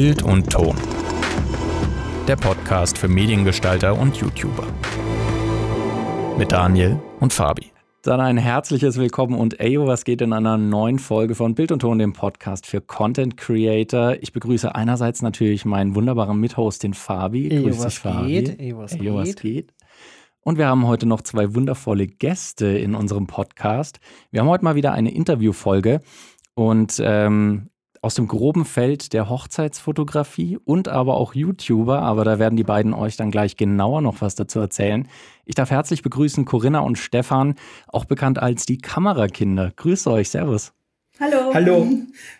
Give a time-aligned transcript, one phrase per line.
[0.00, 0.76] Bild und Ton.
[2.28, 4.64] Der Podcast für Mediengestalter und YouTuber.
[6.38, 7.72] Mit Daniel und Fabi.
[8.02, 11.80] Dann ein herzliches Willkommen und Eyo, was geht in einer neuen Folge von Bild und
[11.80, 14.14] Ton, dem Podcast für Content Creator.
[14.20, 17.48] Ich begrüße einerseits natürlich meinen wunderbaren Mithost, den Fabi.
[17.48, 18.28] Eyo, Grüß was dich, Fabi.
[18.28, 18.60] Geht?
[18.60, 19.74] Eyo, was, Eyo, was geht?
[20.42, 23.98] Und wir haben heute noch zwei wundervolle Gäste in unserem Podcast.
[24.30, 26.02] Wir haben heute mal wieder eine Interviewfolge
[26.54, 27.70] und ähm,
[28.02, 32.94] aus dem groben Feld der Hochzeitsfotografie und aber auch YouTuber, aber da werden die beiden
[32.94, 35.08] euch dann gleich genauer noch was dazu erzählen.
[35.44, 37.54] Ich darf herzlich begrüßen Corinna und Stefan,
[37.88, 39.72] auch bekannt als die Kamerakinder.
[39.76, 40.72] Grüße euch, Servus.
[41.20, 41.52] Hallo.
[41.52, 41.88] Hallo.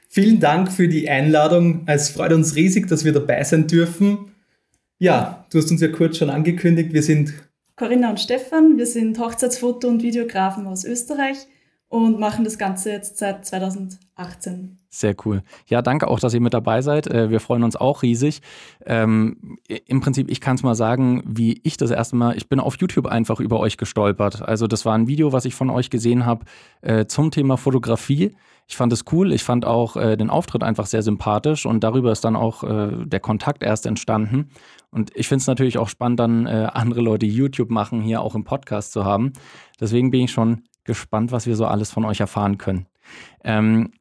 [0.09, 1.83] Vielen Dank für die Einladung.
[1.87, 4.33] Es freut uns riesig, dass wir dabei sein dürfen.
[4.99, 7.35] Ja, du hast uns ja kurz schon angekündigt, wir sind
[7.77, 11.47] Corinna und Stefan, wir sind Hochzeitsfoto- und Videografen aus Österreich
[11.89, 14.79] und machen das Ganze jetzt seit 2018.
[14.91, 15.43] Sehr cool.
[15.67, 17.07] Ja, danke auch, dass ihr mit dabei seid.
[17.07, 18.41] Äh, wir freuen uns auch riesig.
[18.85, 22.61] Ähm, Im Prinzip, ich kann es mal sagen, wie ich das erste Mal, ich bin
[22.61, 24.43] auf YouTube einfach über euch gestolpert.
[24.43, 26.45] Also das war ein Video, was ich von euch gesehen habe
[26.83, 28.35] äh, zum Thema Fotografie.
[28.67, 29.33] Ich fand es cool.
[29.33, 33.07] Ich fand auch äh, den Auftritt einfach sehr sympathisch und darüber ist dann auch äh,
[33.07, 34.51] der Kontakt erst entstanden.
[34.91, 38.35] Und ich finde es natürlich auch spannend, dann äh, andere Leute, YouTube machen, hier auch
[38.35, 39.33] im Podcast zu haben.
[39.81, 42.87] Deswegen bin ich schon gespannt, was wir so alles von euch erfahren können.
[43.45, 43.93] Ähm,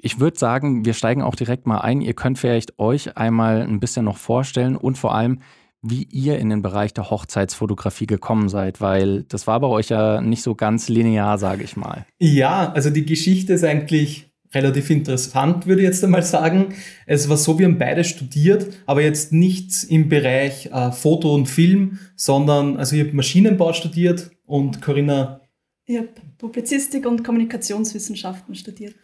[0.00, 2.00] ich würde sagen, wir steigen auch direkt mal ein.
[2.00, 5.40] Ihr könnt vielleicht euch einmal ein bisschen noch vorstellen und vor allem,
[5.82, 10.20] wie ihr in den Bereich der Hochzeitsfotografie gekommen seid, weil das war bei euch ja
[10.20, 12.06] nicht so ganz linear, sage ich mal.
[12.18, 16.74] Ja, also die Geschichte ist eigentlich relativ interessant, würde ich jetzt einmal sagen.
[17.06, 21.46] Es war so, wir haben beide studiert, aber jetzt nicht im Bereich äh, Foto und
[21.46, 25.40] Film, sondern, also ich habe Maschinenbau studiert und Corinna
[25.86, 28.94] ich habe Publizistik und Kommunikationswissenschaften studiert.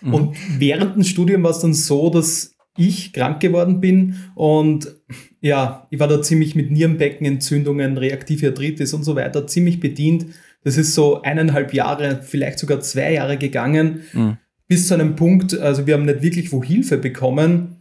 [0.00, 0.14] Mhm.
[0.14, 4.94] Und während dem Studium war es dann so, dass ich krank geworden bin und
[5.40, 10.26] ja, ich war da ziemlich mit Nierenbeckenentzündungen, reaktive Arthritis und so weiter ziemlich bedient.
[10.62, 14.38] Das ist so eineinhalb Jahre, vielleicht sogar zwei Jahre gegangen, mhm.
[14.68, 17.77] bis zu einem Punkt, also wir haben nicht wirklich wo Hilfe bekommen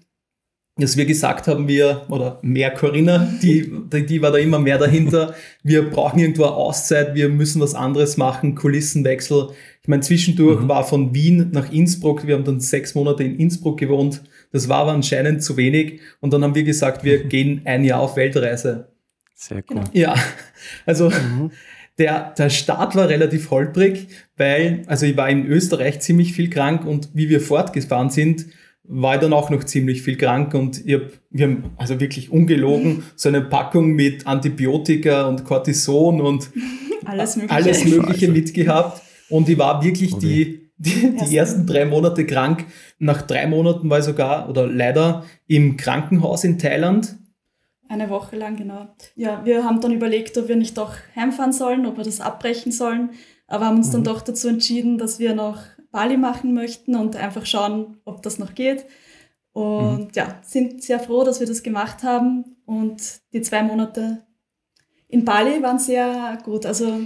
[0.79, 5.33] dass wir gesagt haben, wir, oder mehr Corinna, die, die war da immer mehr dahinter,
[5.63, 9.49] wir brauchen irgendwo eine Auszeit, wir müssen was anderes machen, Kulissenwechsel.
[9.81, 10.69] Ich meine, zwischendurch mhm.
[10.69, 14.21] war von Wien nach Innsbruck, wir haben dann sechs Monate in Innsbruck gewohnt,
[14.51, 17.99] das war aber anscheinend zu wenig und dann haben wir gesagt, wir gehen ein Jahr
[17.99, 18.89] auf Weltreise.
[19.33, 19.83] Sehr cool.
[19.93, 20.15] Ja,
[20.85, 21.51] also mhm.
[21.97, 26.85] der, der Start war relativ holprig, weil, also ich war in Österreich ziemlich viel krank
[26.85, 28.47] und wie wir fortgefahren sind,
[28.87, 32.31] war ich dann auch noch ziemlich viel krank und ich hab, wir haben also wirklich
[32.31, 36.49] ungelogen so eine Packung mit Antibiotika und Cortison und
[37.05, 39.01] alles Mögliche, alles mögliche mitgehabt.
[39.29, 40.25] Und ich war wirklich okay.
[40.25, 42.65] die, die, die ersten drei Monate krank.
[42.99, 47.17] Nach drei Monaten war ich sogar, oder leider, im Krankenhaus in Thailand.
[47.89, 48.87] Eine Woche lang, genau.
[49.15, 52.71] Ja, wir haben dann überlegt, ob wir nicht doch heimfahren sollen, ob wir das abbrechen
[52.71, 53.11] sollen.
[53.47, 53.93] Aber haben uns mhm.
[53.93, 55.59] dann doch dazu entschieden, dass wir noch
[55.91, 58.85] Bali machen möchten und einfach schauen, ob das noch geht.
[59.53, 60.09] Und mhm.
[60.13, 62.57] ja, sind sehr froh, dass wir das gemacht haben.
[62.65, 63.01] Und
[63.33, 64.23] die zwei Monate
[65.07, 66.65] in Bali waren sehr gut.
[66.65, 66.99] Also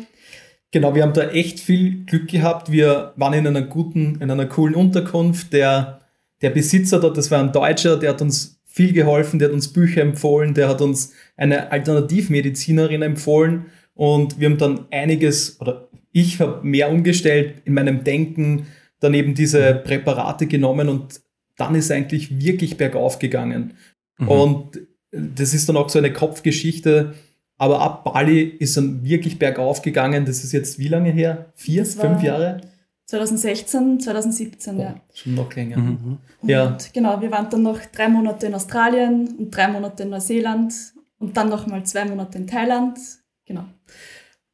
[0.71, 2.71] Genau, wir haben da echt viel Glück gehabt.
[2.71, 5.51] Wir waren in einer guten, in einer coolen Unterkunft.
[5.51, 5.99] Der,
[6.41, 9.73] der Besitzer dort, das war ein Deutscher, der hat uns viel geholfen, der hat uns
[9.73, 16.39] Bücher empfohlen, der hat uns eine Alternativmedizinerin empfohlen und wir haben dann einiges, oder ich
[16.39, 18.67] habe mehr umgestellt in meinem Denken,
[18.99, 21.21] dann eben diese Präparate genommen und
[21.57, 23.73] dann ist eigentlich wirklich bergauf gegangen.
[24.17, 24.27] Mhm.
[24.27, 24.79] Und
[25.11, 27.13] das ist dann auch so eine Kopfgeschichte.
[27.57, 30.25] Aber ab Bali ist dann wirklich bergauf gegangen.
[30.25, 31.51] Das ist jetzt wie lange her?
[31.53, 32.61] Vier, fünf Jahre?
[33.05, 34.95] 2016, 2017, oh, ja.
[35.13, 35.77] Schon noch länger.
[35.77, 36.17] Mhm.
[36.43, 36.77] ja.
[36.93, 40.73] genau, wir waren dann noch drei Monate in Australien und drei Monate in Neuseeland
[41.19, 42.97] und dann noch mal zwei Monate in Thailand.
[43.45, 43.65] Genau.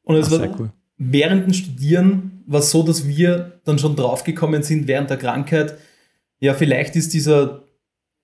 [0.03, 0.72] Und es Ach, war cool.
[0.97, 5.78] Während dem Studieren war es so, dass wir dann schon draufgekommen sind während der Krankheit,
[6.40, 7.63] ja, vielleicht ist dieser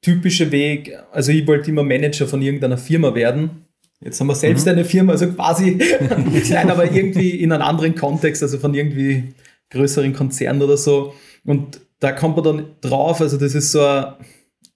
[0.02, 3.66] typische Weg, also ich wollte immer Manager von irgendeiner Firma werden.
[4.02, 4.74] Jetzt haben wir selbst mhm.
[4.74, 5.80] eine Firma, also quasi,
[6.50, 9.34] nein, aber irgendwie in einem anderen Kontext, also von irgendwie
[9.70, 11.14] größeren Konzernen oder so.
[11.46, 14.14] Und da kommt man dann drauf, also das ist so ein,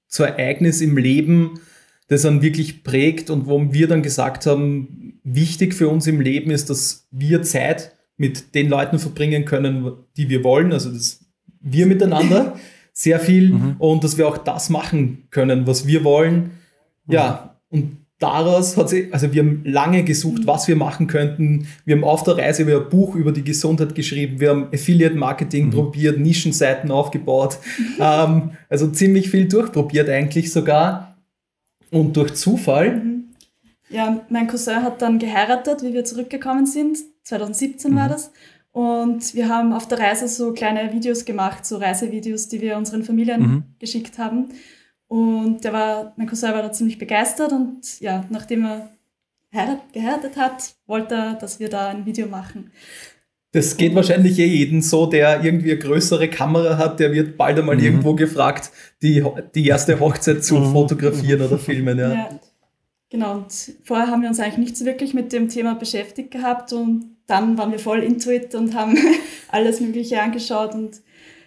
[0.08, 1.60] so ein Ereignis im Leben,
[2.08, 6.52] das dann wirklich prägt und wo wir dann gesagt haben, wichtig für uns im Leben
[6.52, 11.20] ist, dass wir Zeit mit den Leuten verbringen können, die wir wollen, also das
[11.60, 12.56] wir miteinander
[12.94, 13.76] sehr viel mhm.
[13.78, 16.52] und dass wir auch das machen können, was wir wollen.
[17.10, 21.68] Ja, und daraus hat sie, also wir haben lange gesucht, was wir machen könnten.
[21.86, 25.16] Wir haben auf der Reise wir ein Buch über die Gesundheit geschrieben, wir haben Affiliate
[25.16, 25.72] Marketing mhm.
[25.72, 27.60] probiert, Nischenseiten aufgebaut,
[28.00, 31.18] ähm, also ziemlich viel durchprobiert eigentlich sogar.
[31.92, 33.02] Und durch Zufall?
[33.90, 36.98] Ja, mein Cousin hat dann geheiratet, wie wir zurückgekommen sind.
[37.24, 37.96] 2017 mhm.
[37.96, 38.32] war das.
[38.72, 43.04] Und wir haben auf der Reise so kleine Videos gemacht, so Reisevideos, die wir unseren
[43.04, 43.64] Familien mhm.
[43.80, 44.50] geschickt haben.
[45.08, 48.90] Und der war, mein Cousin war da ziemlich begeistert und ja, nachdem er
[49.94, 52.72] geheiratet hat, wollte er, dass wir da ein Video machen.
[53.54, 57.58] Das geht wahrscheinlich eh jeden so, der irgendwie eine größere Kamera hat, der wird bald
[57.58, 57.84] einmal mhm.
[57.84, 58.70] irgendwo gefragt,
[59.02, 59.24] die,
[59.56, 60.74] die erste Hochzeit zu mhm.
[60.74, 61.98] fotografieren oder filmen.
[61.98, 62.14] Ja.
[62.14, 62.40] ja.
[63.10, 66.74] Genau, und vorher haben wir uns eigentlich nicht so wirklich mit dem Thema beschäftigt gehabt
[66.74, 68.98] und dann waren wir voll into it und haben
[69.50, 71.02] alles Mögliche angeschaut und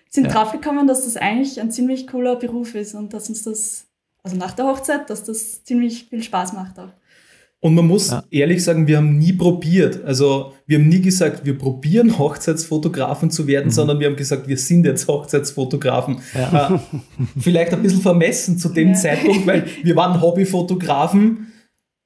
[0.08, 0.32] sind ja.
[0.32, 3.86] draufgekommen, dass das eigentlich ein ziemlich cooler Beruf ist und dass uns das,
[4.22, 6.92] also nach der Hochzeit, dass das ziemlich viel Spaß macht auch.
[7.62, 8.24] Und man muss ja.
[8.30, 10.02] ehrlich sagen, wir haben nie probiert.
[10.04, 13.72] Also wir haben nie gesagt, wir probieren Hochzeitsfotografen zu werden, mhm.
[13.72, 16.20] sondern wir haben gesagt, wir sind jetzt Hochzeitsfotografen.
[16.34, 16.74] Ja.
[16.74, 16.98] Äh,
[17.38, 18.94] vielleicht ein bisschen vermessen zu dem ja.
[18.94, 21.52] Zeitpunkt, weil wir waren Hobbyfotografen,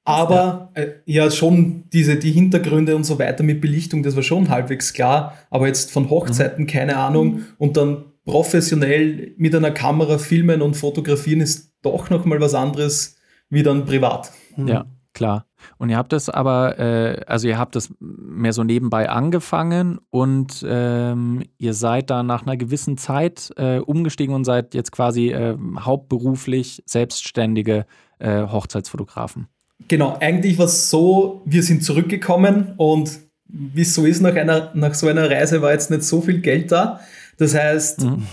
[0.03, 0.83] aber ja.
[0.83, 4.91] Äh, ja, schon diese, die Hintergründe und so weiter mit Belichtung, das war schon halbwegs
[4.91, 5.35] klar.
[5.49, 6.67] Aber jetzt von Hochzeiten mhm.
[6.67, 12.55] keine Ahnung und dann professionell mit einer Kamera filmen und fotografieren ist doch nochmal was
[12.55, 13.15] anderes
[13.49, 14.31] wie dann privat.
[14.57, 14.85] Ja.
[15.15, 15.45] Klar.
[15.77, 20.63] Und ihr habt das aber, äh, also ihr habt das mehr so nebenbei angefangen und
[20.67, 25.57] ähm, ihr seid da nach einer gewissen Zeit äh, umgestiegen und seid jetzt quasi äh,
[25.79, 27.85] hauptberuflich selbstständige
[28.19, 29.47] äh, Hochzeitsfotografen.
[29.87, 34.71] Genau, eigentlich war es so, wir sind zurückgekommen und wie es so ist, nach, einer,
[34.73, 36.99] nach so einer Reise war jetzt nicht so viel Geld da.
[37.37, 38.23] Das heißt, mhm.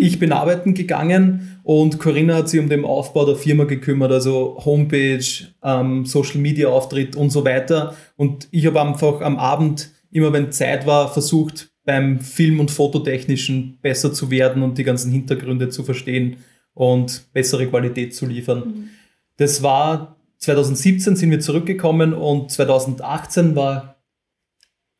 [0.00, 4.60] ich bin arbeiten gegangen und Corinna hat sich um den Aufbau der Firma gekümmert, also
[4.64, 5.24] Homepage,
[5.62, 7.94] ähm, Social Media Auftritt und so weiter.
[8.16, 13.78] Und ich habe einfach am Abend, immer wenn Zeit war, versucht, beim Film- und Fototechnischen
[13.80, 16.36] besser zu werden und die ganzen Hintergründe zu verstehen
[16.74, 18.58] und bessere Qualität zu liefern.
[18.58, 18.88] Mhm.
[19.36, 23.96] Das war 2017 sind wir zurückgekommen und 2018 war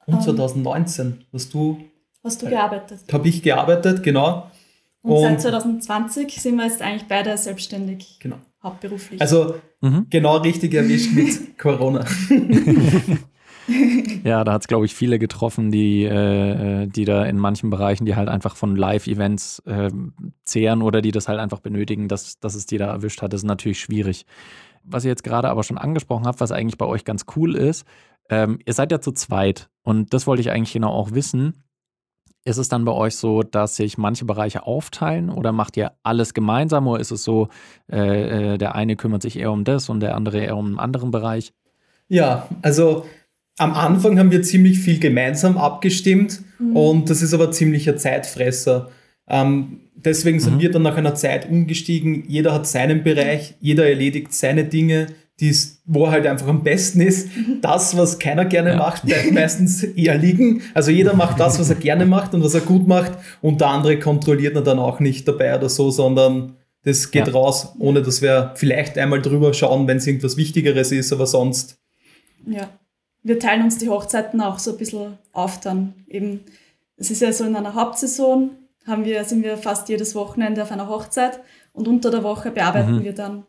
[0.07, 1.19] und 2019, ähm.
[1.33, 1.79] was du
[2.23, 3.01] Hast du gearbeitet?
[3.13, 4.51] Habe ich gearbeitet, genau.
[5.03, 8.19] Und, und, seit 2020 sind wir jetzt eigentlich beide selbstständig.
[8.21, 8.37] Genau.
[8.63, 9.21] Hauptberuflich.
[9.21, 10.07] Also mhm.
[10.11, 12.05] genau richtig erwischt mit Corona.
[14.25, 18.05] ja, da hat es, glaube ich, viele getroffen, die, äh, die da in manchen Bereichen,
[18.05, 19.91] die halt einfach von Live-Events äh,
[20.45, 23.33] zehren oder die das halt einfach benötigen, dass, dass es die da erwischt hat.
[23.33, 24.27] Das ist natürlich schwierig.
[24.85, 27.87] Was ihr jetzt gerade aber schon angesprochen habt, was eigentlich bei euch ganz cool ist,
[28.29, 31.65] ähm, ihr seid ja zu zweit und das wollte ich eigentlich genau auch wissen.
[32.45, 36.33] Ist es dann bei euch so, dass sich manche Bereiche aufteilen oder macht ihr alles
[36.33, 37.49] gemeinsam oder ist es so,
[37.93, 40.79] äh, äh, der eine kümmert sich eher um das und der andere eher um einen
[40.79, 41.53] anderen Bereich?
[42.09, 43.05] Ja, also
[43.59, 46.77] am Anfang haben wir ziemlich viel gemeinsam abgestimmt mhm.
[46.77, 48.91] und das ist aber ziemlicher Zeitfresser.
[49.29, 50.61] Ähm, deswegen sind mhm.
[50.61, 52.25] wir dann nach einer Zeit umgestiegen.
[52.27, 55.09] Jeder hat seinen Bereich, jeder erledigt seine Dinge
[55.41, 57.29] die's, wo er halt einfach am besten ist.
[57.61, 58.77] Das, was keiner gerne ja.
[58.77, 60.63] macht, bleibt meistens eher liegen.
[60.75, 63.69] Also jeder macht das, was er gerne macht und was er gut macht und der
[63.69, 67.33] andere kontrolliert er dann auch nicht dabei oder so, sondern das geht ja.
[67.33, 71.79] raus, ohne dass wir vielleicht einmal drüber schauen, wenn es irgendwas Wichtigeres ist, aber sonst.
[72.47, 72.71] Ja,
[73.23, 75.95] wir teilen uns die Hochzeiten auch so ein bisschen auf dann.
[76.09, 76.41] Eben,
[76.97, 78.51] es ist ja so in einer Hauptsaison,
[78.87, 81.41] haben wir, sind wir fast jedes Wochenende auf einer Hochzeit
[81.73, 83.05] und unter der Woche bearbeiten mhm.
[83.05, 83.45] wir dann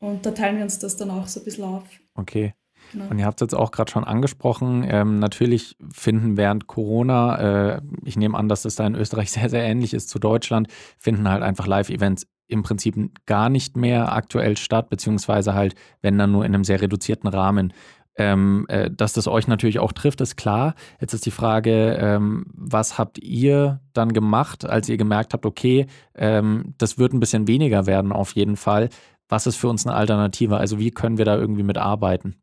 [0.00, 1.84] und da teilen wir uns das dann auch so ein bisschen auf.
[2.14, 2.54] Okay.
[2.92, 3.08] Genau.
[3.08, 4.84] Und ihr habt es jetzt auch gerade schon angesprochen.
[4.88, 9.48] Ähm, natürlich finden während Corona, äh, ich nehme an, dass das da in Österreich sehr,
[9.48, 14.56] sehr ähnlich ist zu Deutschland, finden halt einfach Live-Events im Prinzip gar nicht mehr aktuell
[14.56, 17.72] statt, beziehungsweise halt, wenn dann nur in einem sehr reduzierten Rahmen.
[18.16, 20.74] Ähm, äh, dass das euch natürlich auch trifft, ist klar.
[21.00, 25.86] Jetzt ist die Frage, ähm, was habt ihr dann gemacht, als ihr gemerkt habt, okay,
[26.16, 28.88] ähm, das wird ein bisschen weniger werden auf jeden Fall
[29.30, 30.58] was ist für uns eine Alternative?
[30.58, 32.34] Also wie können wir da irgendwie mit arbeiten?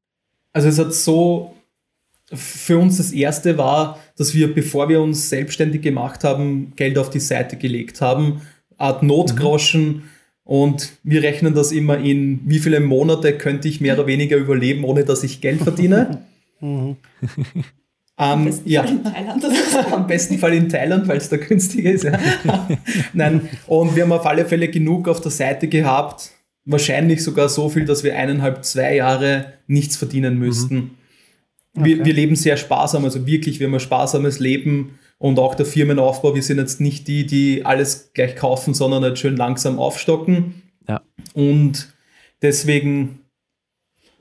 [0.54, 1.54] Also es hat so,
[2.34, 7.10] für uns das Erste war, dass wir, bevor wir uns selbstständig gemacht haben, Geld auf
[7.10, 8.42] die Seite gelegt haben,
[8.78, 9.88] Art Notgroschen.
[9.88, 10.04] Mhm.
[10.44, 14.86] Und wir rechnen das immer in, wie viele Monate könnte ich mehr oder weniger überleben,
[14.86, 16.24] ohne dass ich Geld verdiene.
[16.60, 16.96] mhm.
[18.16, 18.82] Am besten ja.
[18.82, 19.46] Fall in Thailand.
[19.92, 22.04] Am besten Fall in Thailand, weil es da günstiger ist.
[22.04, 22.20] Ja.
[23.14, 26.32] Nein, und wir haben auf alle Fälle genug auf der Seite gehabt,
[26.68, 30.76] wahrscheinlich sogar so viel, dass wir eineinhalb, zwei Jahre nichts verdienen müssten.
[30.76, 30.92] Mhm.
[31.76, 31.86] Okay.
[31.86, 35.66] Wir, wir leben sehr sparsam, also wirklich, wir haben ein sparsames Leben und auch der
[35.66, 36.36] Firmenaufbau.
[36.36, 40.62] Wir sind jetzt nicht die, die alles gleich kaufen, sondern halt schön langsam aufstocken.
[40.88, 41.02] Ja.
[41.34, 41.94] Und
[42.42, 43.20] deswegen,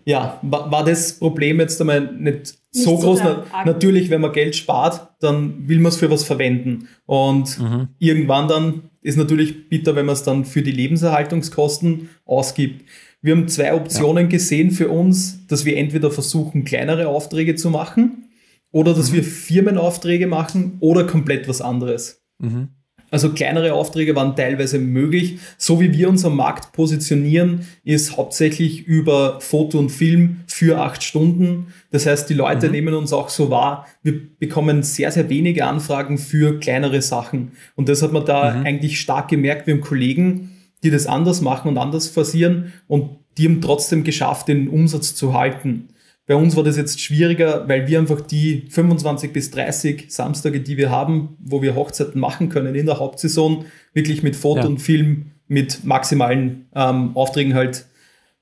[0.06, 3.20] ja, war, war das Problem jetzt einmal nicht, nicht so groß.
[3.24, 6.88] Na, natürlich, wenn man Geld spart, dann will man es für was verwenden.
[7.06, 7.88] Und mhm.
[7.98, 12.84] irgendwann dann ist natürlich bitter, wenn man es dann für die Lebenserhaltungskosten ausgibt.
[13.20, 14.30] Wir haben zwei Optionen ja.
[14.30, 18.28] gesehen für uns, dass wir entweder versuchen, kleinere Aufträge zu machen
[18.70, 19.16] oder dass mhm.
[19.16, 22.24] wir Firmenaufträge machen oder komplett was anderes.
[22.38, 22.68] Mhm.
[23.10, 25.38] Also kleinere Aufträge waren teilweise möglich.
[25.58, 31.02] So wie wir uns am Markt positionieren, ist hauptsächlich über Foto und Film für acht
[31.02, 31.68] Stunden.
[31.90, 32.72] Das heißt, die Leute mhm.
[32.72, 33.86] nehmen uns auch so wahr.
[34.02, 37.52] Wir bekommen sehr, sehr wenige Anfragen für kleinere Sachen.
[37.76, 38.66] Und das hat man da mhm.
[38.66, 39.66] eigentlich stark gemerkt.
[39.66, 40.50] Wir haben Kollegen,
[40.82, 45.34] die das anders machen und anders forcieren und die haben trotzdem geschafft, den Umsatz zu
[45.34, 45.88] halten.
[46.26, 50.76] Bei uns war das jetzt schwieriger, weil wir einfach die 25 bis 30 Samstage, die
[50.76, 53.64] wir haben, wo wir Hochzeiten machen können in der Hauptsaison,
[53.94, 54.66] wirklich mit Foto ja.
[54.66, 57.86] und Film mit maximalen ähm, Aufträgen halt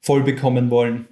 [0.00, 1.06] voll bekommen wollen.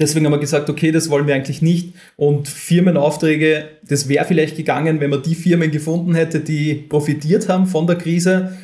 [0.00, 1.94] Deswegen haben wir gesagt, okay, das wollen wir eigentlich nicht.
[2.16, 7.66] Und Firmenaufträge, das wäre vielleicht gegangen, wenn man die Firmen gefunden hätte, die profitiert haben
[7.66, 8.56] von der Krise.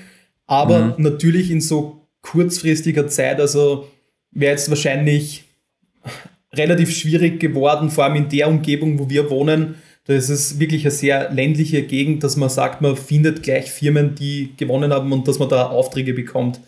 [0.46, 1.04] Aber mhm.
[1.04, 3.88] natürlich in so kurzfristiger Zeit, also
[4.32, 5.44] wäre jetzt wahrscheinlich
[6.54, 9.76] relativ schwierig geworden, vor allem in der Umgebung, wo wir wohnen.
[10.04, 14.14] Da ist es wirklich eine sehr ländliche Gegend, dass man sagt, man findet gleich Firmen,
[14.14, 16.60] die gewonnen haben und dass man da Aufträge bekommt.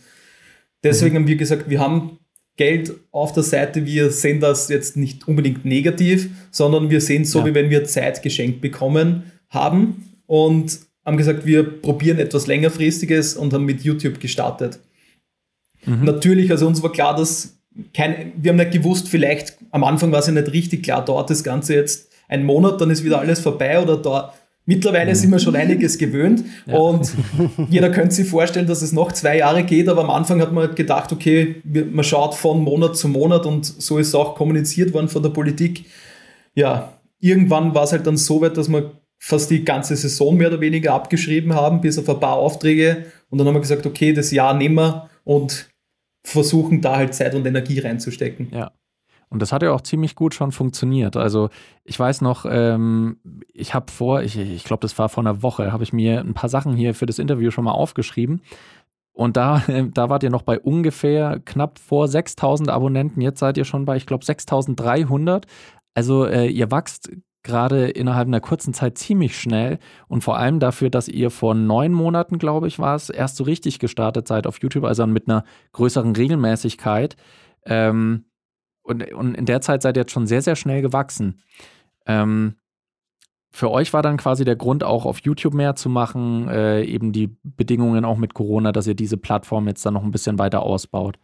[0.83, 1.21] Deswegen mhm.
[1.21, 2.19] haben wir gesagt, wir haben
[2.57, 3.85] Geld auf der Seite.
[3.85, 7.47] Wir sehen das jetzt nicht unbedingt negativ, sondern wir sehen es so, ja.
[7.47, 13.53] wie wenn wir Zeit geschenkt bekommen haben und haben gesagt, wir probieren etwas längerfristiges und
[13.53, 14.79] haben mit YouTube gestartet.
[15.85, 16.05] Mhm.
[16.05, 17.59] Natürlich, also uns war klar, dass
[17.93, 21.31] kein, wir haben nicht gewusst, vielleicht am Anfang war es ja nicht richtig klar, dauert
[21.31, 24.33] das Ganze jetzt einen Monat, dann ist wieder alles vorbei oder da.
[24.67, 25.15] Mittlerweile mhm.
[25.15, 26.77] sind wir schon einiges gewöhnt ja.
[26.77, 27.13] und
[27.69, 30.75] jeder könnte sich vorstellen, dass es noch zwei Jahre geht, aber am Anfang hat man
[30.75, 35.09] gedacht, okay, man schaut von Monat zu Monat und so ist es auch kommuniziert worden
[35.09, 35.85] von der Politik.
[36.55, 40.49] Ja, irgendwann war es halt dann so weit, dass wir fast die ganze Saison mehr
[40.49, 44.15] oder weniger abgeschrieben haben, bis auf ein paar Aufträge und dann haben wir gesagt, okay,
[44.15, 45.69] das Jahr nehmen wir und
[46.25, 48.49] versuchen, da halt Zeit und Energie reinzustecken.
[48.53, 48.73] Ja.
[49.29, 51.17] Und das hat ja auch ziemlich gut schon funktioniert.
[51.17, 51.51] Also
[51.83, 53.19] ich weiß noch, ähm,
[53.53, 56.35] ich habe vor, ich, ich glaube, das war vor einer Woche, habe ich mir ein
[56.35, 58.43] paar Sachen hier für das Interview schon mal aufgeschrieben.
[59.13, 59.63] Und da,
[59.95, 63.21] da wart ihr noch bei ungefähr knapp vor 6000 Abonnenten.
[63.21, 65.47] Jetzt seid ihr schon bei, ich glaube, 6300.
[65.95, 67.11] Also äh, ihr wachst
[67.45, 71.93] gerade innerhalb einer kurzen Zeit ziemlich schnell und vor allem dafür, dass ihr vor neun
[71.93, 75.45] Monaten, glaube ich, war es, erst so richtig gestartet seid auf YouTube, also mit einer
[75.73, 77.17] größeren Regelmäßigkeit.
[77.67, 78.25] Ähm,
[78.83, 81.43] und, und in der Zeit seid ihr jetzt schon sehr, sehr schnell gewachsen.
[82.07, 82.55] Ähm,
[83.51, 87.13] für euch war dann quasi der Grund, auch auf YouTube mehr zu machen, äh, eben
[87.13, 90.63] die Bedingungen auch mit Corona, dass ihr diese Plattform jetzt dann noch ein bisschen weiter
[90.63, 91.19] ausbaut.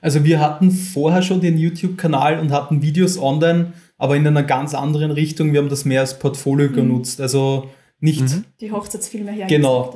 [0.00, 4.74] Also wir hatten vorher schon den YouTube-Kanal und hatten Videos online, aber in einer ganz
[4.74, 5.52] anderen Richtung.
[5.52, 6.74] Wir haben das mehr als Portfolio mhm.
[6.74, 7.20] genutzt.
[7.20, 7.68] Also
[8.00, 8.22] nicht.
[8.22, 8.44] Mhm.
[8.58, 9.46] Die Hochzeitsfilme her.
[9.46, 9.94] Genau.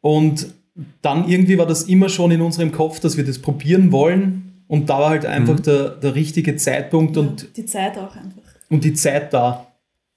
[0.00, 0.54] Und
[1.02, 4.62] dann irgendwie war das immer schon in unserem Kopf, dass wir das probieren wollen.
[4.68, 5.62] Und da war halt einfach mhm.
[5.62, 7.56] der, der richtige Zeitpunkt ja, und.
[7.56, 8.42] Die Zeit auch einfach.
[8.70, 9.66] Und die Zeit da.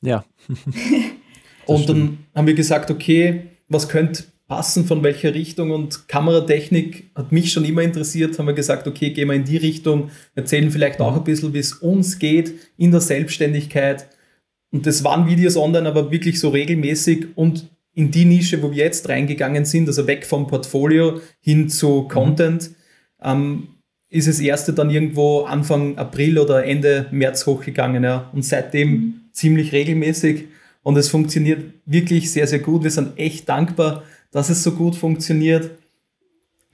[0.02, 0.24] Ja.
[1.66, 7.32] und dann haben wir gesagt, okay, was könnte passen, von welcher Richtung und Kameratechnik hat
[7.32, 11.00] mich schon immer interessiert, haben wir gesagt, okay, gehen wir in die Richtung, erzählen vielleicht
[11.00, 14.08] auch ein bisschen, wie es uns geht in der Selbstständigkeit.
[14.74, 18.84] Und das waren Videos online, aber wirklich so regelmäßig und in die Nische, wo wir
[18.84, 22.76] jetzt reingegangen sind, also weg vom Portfolio hin zu Content, mhm.
[23.24, 23.68] ähm,
[24.10, 28.04] ist das erste dann irgendwo Anfang April oder Ende März hochgegangen.
[28.04, 28.30] Ja.
[28.34, 29.14] Und seitdem mhm.
[29.32, 30.50] ziemlich regelmäßig.
[30.84, 32.84] Und es funktioniert wirklich sehr, sehr gut.
[32.84, 35.72] Wir sind echt dankbar, dass es so gut funktioniert.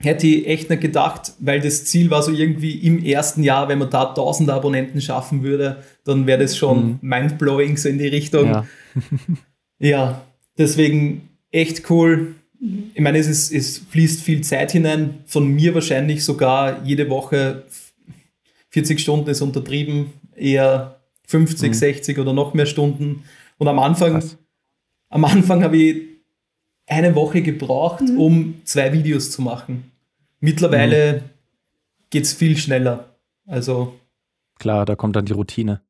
[0.00, 3.80] Hätte ich echt nicht gedacht, weil das Ziel war so irgendwie im ersten Jahr, wenn
[3.80, 6.98] man da 1000 Abonnenten schaffen würde, dann wäre das schon mhm.
[7.00, 8.46] mindblowing so in die Richtung.
[8.46, 8.66] Ja,
[9.80, 10.24] ja
[10.56, 12.36] deswegen echt cool.
[12.94, 17.64] Ich meine, es, ist, es fließt viel Zeit hinein, von mir wahrscheinlich sogar jede Woche
[18.70, 21.74] 40 Stunden ist untertrieben, eher 50, mhm.
[21.74, 23.24] 60 oder noch mehr Stunden.
[23.58, 24.22] Und am Anfang,
[25.08, 26.17] am Anfang habe ich
[26.88, 28.18] eine Woche gebraucht, mhm.
[28.18, 29.90] um zwei Videos zu machen.
[30.40, 31.20] Mittlerweile mhm.
[32.10, 33.16] geht es viel schneller.
[33.46, 33.94] Also.
[34.58, 35.80] Klar, da kommt dann die Routine.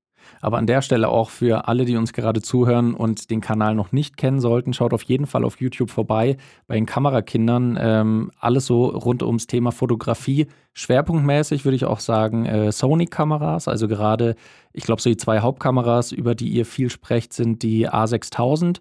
[0.40, 3.92] Aber an der Stelle auch für alle, die uns gerade zuhören und den Kanal noch
[3.92, 6.36] nicht kennen sollten, schaut auf jeden Fall auf YouTube vorbei.
[6.66, 10.46] Bei den Kamerakindern ähm, alles so rund ums Thema Fotografie.
[10.74, 13.68] Schwerpunktmäßig würde ich auch sagen äh, Sony-Kameras.
[13.68, 14.36] Also gerade,
[14.72, 18.80] ich glaube, so die zwei Hauptkameras, über die ihr viel sprecht, sind die A6000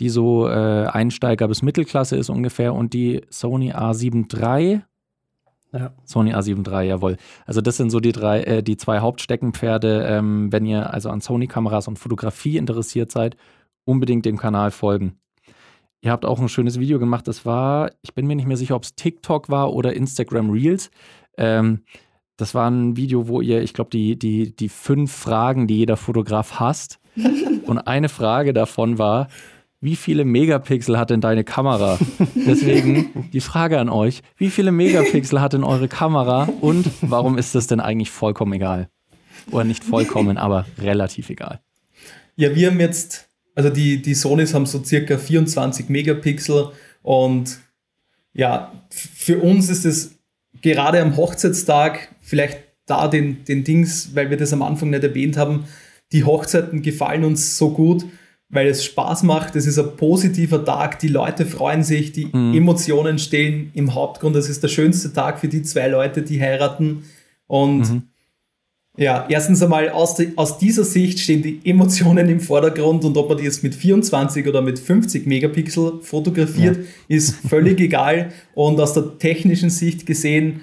[0.00, 4.82] die so äh, Einsteiger bis Mittelklasse ist ungefähr und die Sony A7 III.
[5.72, 5.92] Ja.
[6.04, 7.16] Sony A7 III, jawohl.
[7.46, 10.06] Also das sind so die drei, äh, die zwei Hauptsteckenpferde.
[10.06, 13.36] Ähm, wenn ihr also an Sony-Kameras und Fotografie interessiert seid,
[13.84, 15.18] unbedingt dem Kanal folgen.
[16.00, 17.28] Ihr habt auch ein schönes Video gemacht.
[17.28, 20.90] Das war, ich bin mir nicht mehr sicher, ob es TikTok war oder Instagram Reels.
[21.38, 21.82] Ähm,
[22.36, 25.96] das war ein Video, wo ihr, ich glaube, die, die, die fünf Fragen, die jeder
[25.96, 26.98] Fotograf hasst.
[27.66, 29.28] Und eine Frage davon war,
[29.82, 31.98] wie viele Megapixel hat denn deine Kamera?
[32.34, 37.54] Deswegen die Frage an euch, wie viele Megapixel hat denn eure Kamera und warum ist
[37.54, 38.88] das denn eigentlich vollkommen egal?
[39.50, 41.60] Oder nicht vollkommen, aber relativ egal.
[42.36, 46.70] Ja, wir haben jetzt also die, die Sonys haben so circa 24 Megapixel
[47.02, 47.58] und
[48.32, 50.18] ja, für uns ist es
[50.62, 55.36] gerade am Hochzeitstag vielleicht da den, den Dings, weil wir das am Anfang nicht erwähnt
[55.36, 55.64] haben,
[56.12, 58.04] die Hochzeiten gefallen uns so gut,
[58.52, 62.54] weil es Spaß macht, es ist ein positiver Tag, die Leute freuen sich, die mhm.
[62.54, 67.04] Emotionen stehen im Hauptgrund, das ist der schönste Tag für die zwei Leute, die heiraten
[67.48, 68.02] und mhm.
[68.98, 73.30] Ja, erstens einmal aus, die, aus dieser Sicht stehen die Emotionen im Vordergrund und ob
[73.30, 77.16] man die jetzt mit 24 oder mit 50 Megapixel fotografiert, ja.
[77.16, 78.32] ist völlig egal.
[78.54, 80.60] Und aus der technischen Sicht gesehen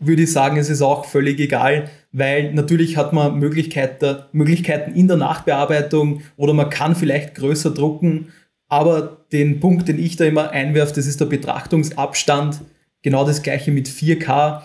[0.00, 5.08] würde ich sagen, es ist auch völlig egal, weil natürlich hat man Möglichkeiten, Möglichkeiten in
[5.08, 8.32] der Nachbearbeitung oder man kann vielleicht größer drucken.
[8.68, 12.60] Aber den Punkt, den ich da immer einwerfe, das ist der Betrachtungsabstand.
[13.02, 14.62] Genau das gleiche mit 4K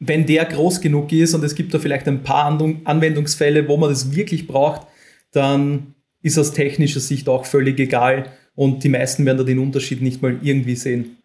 [0.00, 2.46] wenn der groß genug ist und es gibt da vielleicht ein paar
[2.84, 4.86] Anwendungsfälle, wo man das wirklich braucht,
[5.32, 10.02] dann ist aus technischer Sicht auch völlig egal und die meisten werden da den Unterschied
[10.02, 11.18] nicht mal irgendwie sehen.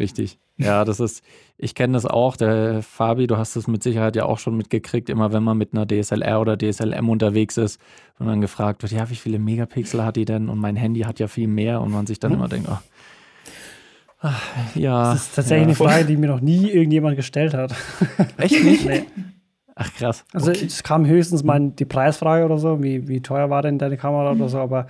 [0.00, 0.38] Richtig.
[0.56, 1.22] Ja, das ist,
[1.56, 2.36] ich kenne das auch.
[2.36, 5.74] Der Fabi, du hast es mit Sicherheit ja auch schon mitgekriegt, immer wenn man mit
[5.74, 7.80] einer DSLR oder DSLM unterwegs ist
[8.18, 10.48] und dann gefragt wird, ja, wie viele Megapixel hat die denn?
[10.48, 12.38] Und mein Handy hat ja viel mehr und man sich dann hm.
[12.38, 12.78] immer denkt, oh,
[14.22, 14.42] Ach,
[14.74, 15.12] ja.
[15.12, 15.84] Das ist tatsächlich ja.
[15.84, 17.74] eine Frage, die mir noch nie irgendjemand gestellt hat.
[18.36, 18.84] Echt nicht?
[18.86, 19.04] nee.
[19.74, 20.24] Ach krass.
[20.34, 20.66] Also okay.
[20.66, 24.34] es kam höchstens mal die Preisfrage oder so, wie, wie teuer war denn deine Kamera
[24.34, 24.40] mhm.
[24.40, 24.86] oder so, aber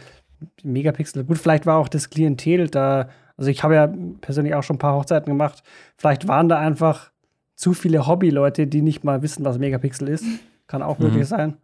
[0.64, 1.24] Megapixel.
[1.24, 3.08] Gut, vielleicht war auch das Klientel da,
[3.40, 5.62] also ich habe ja persönlich auch schon ein paar Hochzeiten gemacht,
[5.96, 7.10] vielleicht waren da einfach
[7.56, 10.24] zu viele Hobbyleute, die nicht mal wissen, was Megapixel ist.
[10.66, 11.06] Kann auch mhm.
[11.06, 11.56] möglich sein.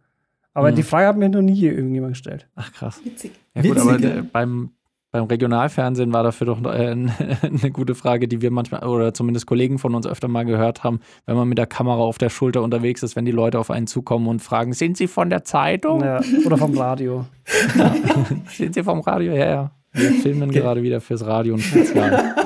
[0.53, 0.75] Aber mhm.
[0.75, 2.47] die Frage hat mir noch nie irgendjemand gestellt.
[2.55, 2.99] Ach krass.
[3.03, 3.31] Witzig.
[3.53, 3.89] Ja gut, Witzig.
[3.89, 4.71] aber der, beim,
[5.11, 6.89] beim Regionalfernsehen war dafür doch äh,
[7.41, 10.99] eine gute Frage, die wir manchmal oder zumindest Kollegen von uns öfter mal gehört haben,
[11.27, 13.85] wenn man mit der Kamera auf der Schulter unterwegs ist, wenn die Leute auf einen
[13.85, 16.01] zukommen und fragen, sind Sie von der Zeitung?
[16.01, 17.27] Ja, oder vom Radio.
[18.49, 19.33] sind Sie vom Radio?
[19.33, 19.71] Ja, ja.
[19.97, 22.35] Wir filmen gerade wieder fürs Radio und Spezial.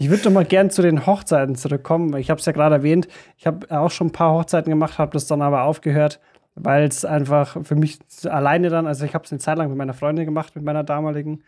[0.00, 2.16] Ich würde doch mal gern zu den Hochzeiten zurückkommen.
[2.16, 3.08] Ich habe es ja gerade erwähnt.
[3.36, 6.20] Ich habe auch schon ein paar Hochzeiten gemacht, habe das dann aber aufgehört,
[6.54, 9.76] weil es einfach für mich alleine dann, also ich habe es eine Zeit lang mit
[9.76, 11.42] meiner Freundin gemacht, mit meiner damaligen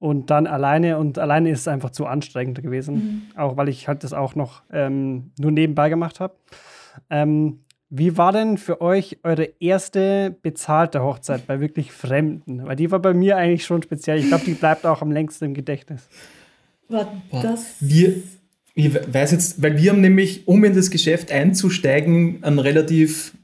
[0.00, 3.22] und dann alleine und alleine ist es einfach zu anstrengend gewesen, mhm.
[3.38, 6.34] auch weil ich halt das auch noch ähm, nur nebenbei gemacht habe.
[7.10, 7.63] Ähm,
[7.96, 12.66] wie war denn für euch eure erste bezahlte Hochzeit bei wirklich Fremden?
[12.66, 14.18] Weil die war bei mir eigentlich schon speziell.
[14.18, 16.08] Ich glaube, die bleibt auch am längsten im Gedächtnis.
[16.88, 17.76] War das?
[17.78, 18.16] Wir,
[18.74, 23.36] ich weiß jetzt, weil wir haben nämlich, um in das Geschäft einzusteigen, einen relativ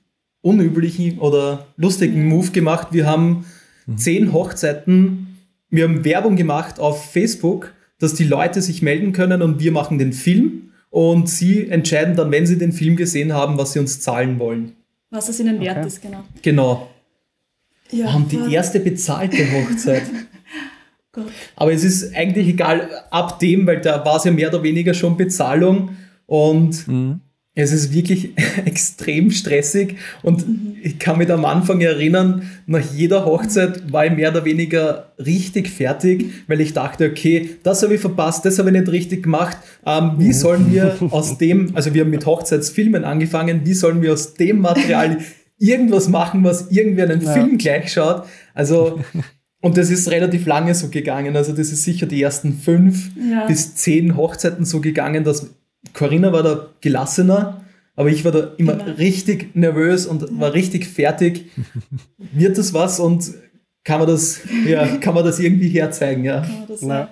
[0.43, 2.89] unüblichen oder lustigen Move gemacht.
[2.91, 3.45] Wir haben
[3.87, 3.99] mhm.
[3.99, 9.61] zehn Hochzeiten, wir haben Werbung gemacht auf Facebook, dass die Leute sich melden können und
[9.61, 13.73] wir machen den Film und sie entscheiden dann, wenn sie den Film gesehen haben, was
[13.73, 14.73] sie uns zahlen wollen.
[15.11, 15.87] Was es ihnen wert okay.
[15.87, 16.25] ist, genau.
[16.43, 16.91] Genau.
[17.91, 20.03] Ja, und die erste bezahlte Hochzeit.
[21.57, 24.95] Aber es ist eigentlich egal ab dem, weil da war es ja mehr oder weniger
[24.95, 27.21] schon Bezahlung und mhm.
[27.55, 28.31] Es ist wirklich
[28.65, 30.45] extrem stressig und
[30.83, 35.69] ich kann mich am Anfang erinnern, nach jeder Hochzeit war ich mehr oder weniger richtig
[35.69, 39.59] fertig, weil ich dachte, okay, das habe ich verpasst, das habe ich nicht richtig gemacht.
[39.87, 44.13] Ähm, wie sollen wir aus dem, also wir haben mit Hochzeitsfilmen angefangen, wie sollen wir
[44.13, 45.19] aus dem Material
[45.59, 47.33] irgendwas machen, was irgendwie einen ja.
[47.33, 48.25] Film gleich schaut?
[48.55, 49.01] Also
[49.63, 51.37] und das ist relativ lange so gegangen.
[51.37, 53.47] Also das ist sicher die ersten fünf ja.
[53.47, 55.51] bis zehn Hochzeiten so gegangen, dass
[55.95, 57.63] Corinna war da gelassener,
[57.97, 58.93] aber ich war da immer genau.
[58.93, 61.51] richtig nervös und war richtig fertig.
[62.19, 63.33] Wird das was und
[63.85, 66.47] kann man das, ja, kann man das irgendwie herzeigen, ja.
[66.81, 67.09] ja.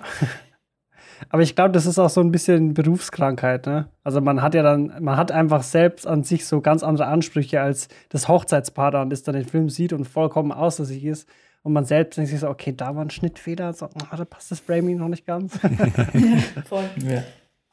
[1.29, 3.89] Aber ich glaube, das ist auch so ein bisschen Berufskrankheit, ne?
[4.03, 7.61] Also man hat ja dann, man hat einfach selbst an sich so ganz andere Ansprüche
[7.61, 11.27] als das Hochzeitspaar dann, das dann den Film sieht und vollkommen außer sich ist.
[11.61, 14.51] Und man selbst denkt sich so, okay, da war ein Schnittfehler, so, oh, da passt
[14.51, 15.59] das Framing noch nicht ganz.
[15.61, 16.89] ja, voll.
[17.05, 17.23] Ja.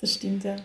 [0.01, 0.57] Das stimmt, ja.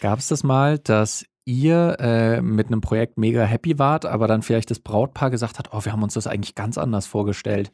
[0.00, 4.42] Gab es das mal, dass ihr äh, mit einem Projekt mega happy wart, aber dann
[4.42, 7.70] vielleicht das Brautpaar gesagt hat, oh, wir haben uns das eigentlich ganz anders vorgestellt?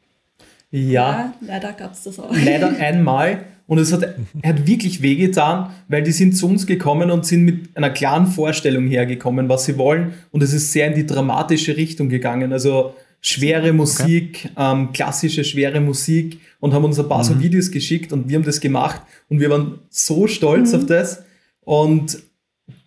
[0.71, 2.31] Ja, ja leider gab es das auch.
[2.31, 3.45] Leider einmal.
[3.67, 7.75] Und es hat, hat wirklich wehgetan, weil die sind zu uns gekommen und sind mit
[7.75, 10.13] einer klaren Vorstellung hergekommen, was sie wollen.
[10.31, 12.53] Und es ist sehr in die dramatische Richtung gegangen.
[12.53, 14.71] Also schwere Musik, okay.
[14.73, 17.27] ähm, klassische schwere Musik und haben uns ein paar mhm.
[17.27, 20.79] so Videos geschickt und wir haben das gemacht und wir waren so stolz mhm.
[20.79, 21.23] auf das.
[21.61, 22.19] Und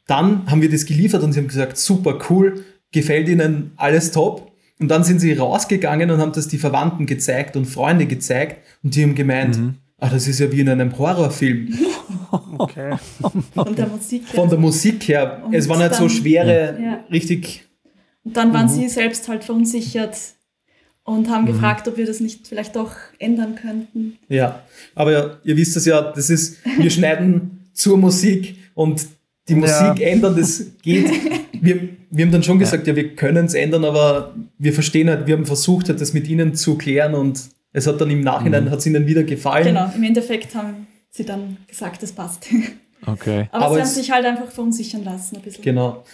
[0.07, 4.50] dann haben wir das geliefert und sie haben gesagt, super cool, gefällt ihnen alles top.
[4.81, 8.95] Und dann sind sie rausgegangen und haben das die Verwandten gezeigt und Freunde gezeigt und
[8.97, 9.75] die haben gemeint, mhm.
[9.99, 11.79] ach, das ist ja wie in einem Horrorfilm.
[12.57, 12.97] Okay.
[13.55, 14.35] Von der Musik her.
[14.35, 15.43] Von der Musik her.
[15.45, 17.05] Und es waren halt so schwere, ja.
[17.13, 17.69] richtig.
[18.25, 18.71] Und dann waren mhm.
[18.71, 20.17] sie selbst halt verunsichert
[21.05, 21.49] und haben mhm.
[21.49, 24.19] gefragt, ob wir das nicht vielleicht doch ändern könnten.
[24.29, 24.63] Ja,
[24.95, 29.07] aber ja, ihr wisst es ja, das ist, wir schneiden zur Musik und
[29.49, 30.07] die Musik ja.
[30.09, 31.11] ändern, das geht.
[31.53, 35.09] Wir, wir haben dann schon gesagt, ja, ja wir können es ändern, aber wir verstehen
[35.09, 37.41] halt, wir haben versucht, halt, das mit ihnen zu klären und
[37.73, 38.71] es hat dann im Nachhinein, mhm.
[38.71, 39.65] hat es ihnen wieder gefallen.
[39.65, 42.47] Genau, im Endeffekt haben sie dann gesagt, es passt.
[43.07, 43.49] Okay.
[43.51, 45.65] Aber, aber sie haben sich halt einfach verunsichern lassen ein bisschen.
[45.65, 46.05] Genau.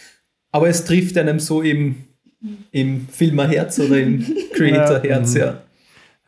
[0.53, 2.05] Aber es trifft einem so im,
[2.70, 5.46] im Filmerherz oder im Creatorherz, ja.
[5.46, 5.62] ja.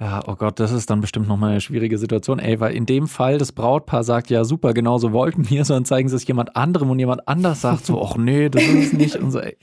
[0.01, 2.39] Ja, oh Gott, das ist dann bestimmt nochmal eine schwierige Situation.
[2.39, 5.85] Ey, weil in dem Fall das Brautpaar sagt, ja super, genau so wollten wir, sondern
[5.85, 8.93] zeigen sie es jemand anderem und jemand anders sagt so, ach nee, das ist es
[8.93, 9.17] nicht.
[9.17, 9.57] Und so, ey.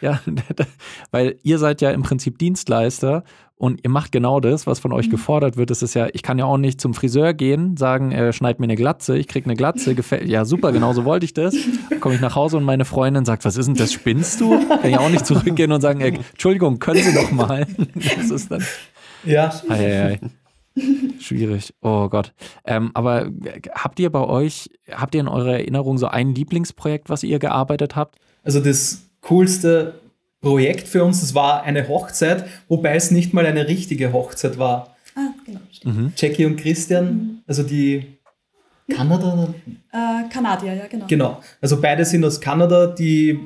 [0.00, 0.20] Ja,
[1.12, 3.22] weil ihr seid ja im Prinzip Dienstleister
[3.62, 5.12] und ihr macht genau das, was von euch mhm.
[5.12, 5.70] gefordert wird.
[5.70, 8.64] Das ist ja, ich kann ja auch nicht zum Friseur gehen, sagen, äh, schneid mir
[8.64, 11.54] eine Glatze, ich krieg eine Glatze, gefällt, ja super, genau so wollte ich das.
[12.00, 14.58] Komme ich nach Hause und meine Freundin sagt, was ist denn das, spinnst du?
[14.66, 17.66] Kann ich auch nicht zurückgehen und sagen, äh, Entschuldigung, können Sie doch mal.
[17.94, 18.64] Das ist dann.
[19.24, 19.52] Ja.
[19.68, 20.20] Ei, ei, ei.
[21.20, 21.74] Schwierig.
[21.82, 22.32] Oh Gott.
[22.64, 23.30] Ähm, aber
[23.74, 27.94] habt ihr bei euch, habt ihr in eurer Erinnerung so ein Lieblingsprojekt, was ihr gearbeitet
[27.94, 28.16] habt?
[28.42, 30.00] Also das coolste
[30.40, 34.96] Projekt für uns, das war eine Hochzeit, wobei es nicht mal eine richtige Hochzeit war.
[35.14, 35.60] Ah, genau.
[35.84, 36.12] Mhm.
[36.16, 37.38] Jackie und Christian, mhm.
[37.46, 38.18] also die
[38.90, 39.54] Kanada?
[39.92, 41.06] Äh, Kanadier, ja, genau.
[41.06, 41.42] Genau.
[41.60, 43.38] Also beide sind aus Kanada, die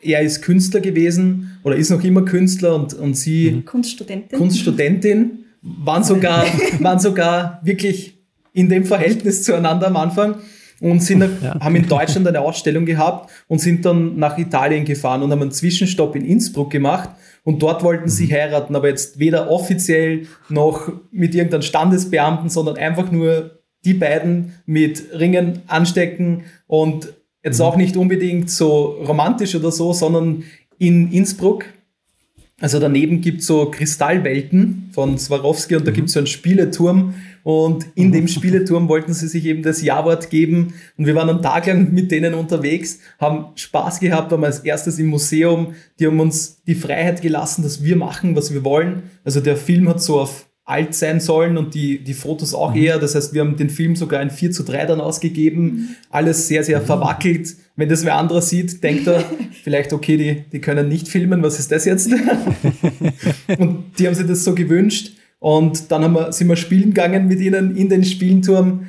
[0.00, 3.64] er ist Künstler gewesen oder ist noch immer Künstler und, und sie mhm.
[3.64, 4.38] Kunststudentin.
[4.38, 6.44] Kunststudentin waren sogar,
[6.80, 8.18] waren sogar wirklich
[8.52, 10.36] in dem Verhältnis zueinander am Anfang
[10.80, 11.58] und sind, ja.
[11.60, 15.52] haben in Deutschland eine Ausstellung gehabt und sind dann nach Italien gefahren und haben einen
[15.52, 17.10] Zwischenstopp in Innsbruck gemacht
[17.42, 18.32] und dort wollten sie mhm.
[18.32, 25.04] heiraten, aber jetzt weder offiziell noch mit irgendeinem Standesbeamten, sondern einfach nur die beiden mit
[25.18, 27.12] Ringen anstecken und
[27.44, 27.64] Jetzt mhm.
[27.64, 30.44] auch nicht unbedingt so romantisch oder so, sondern
[30.78, 31.66] in Innsbruck.
[32.60, 35.86] Also daneben gibt es so Kristallwelten von Swarovski und mhm.
[35.86, 37.14] da gibt es so einen Spieleturm.
[37.42, 40.72] Und in dem Spieleturm wollten sie sich eben das Ja-Wort geben.
[40.96, 44.98] Und wir waren einen Tag lang mit denen unterwegs, haben Spaß gehabt, waren als erstes
[44.98, 45.74] im Museum.
[46.00, 49.02] Die haben uns die Freiheit gelassen, dass wir machen, was wir wollen.
[49.24, 52.82] Also der Film hat so auf alt sein sollen und die, die Fotos auch mhm.
[52.82, 52.98] eher.
[52.98, 55.64] Das heißt, wir haben den Film sogar in 4 zu 3 dann ausgegeben.
[55.64, 55.88] Mhm.
[56.10, 56.86] Alles sehr, sehr mhm.
[56.86, 57.54] verwackelt.
[57.76, 59.24] Wenn das wer anderer sieht, denkt er
[59.62, 62.10] vielleicht, okay, die, die können nicht filmen, was ist das jetzt?
[63.58, 65.12] und die haben sich das so gewünscht.
[65.38, 68.86] Und dann haben wir, sind wir spielen gegangen mit ihnen in den Spielenturm.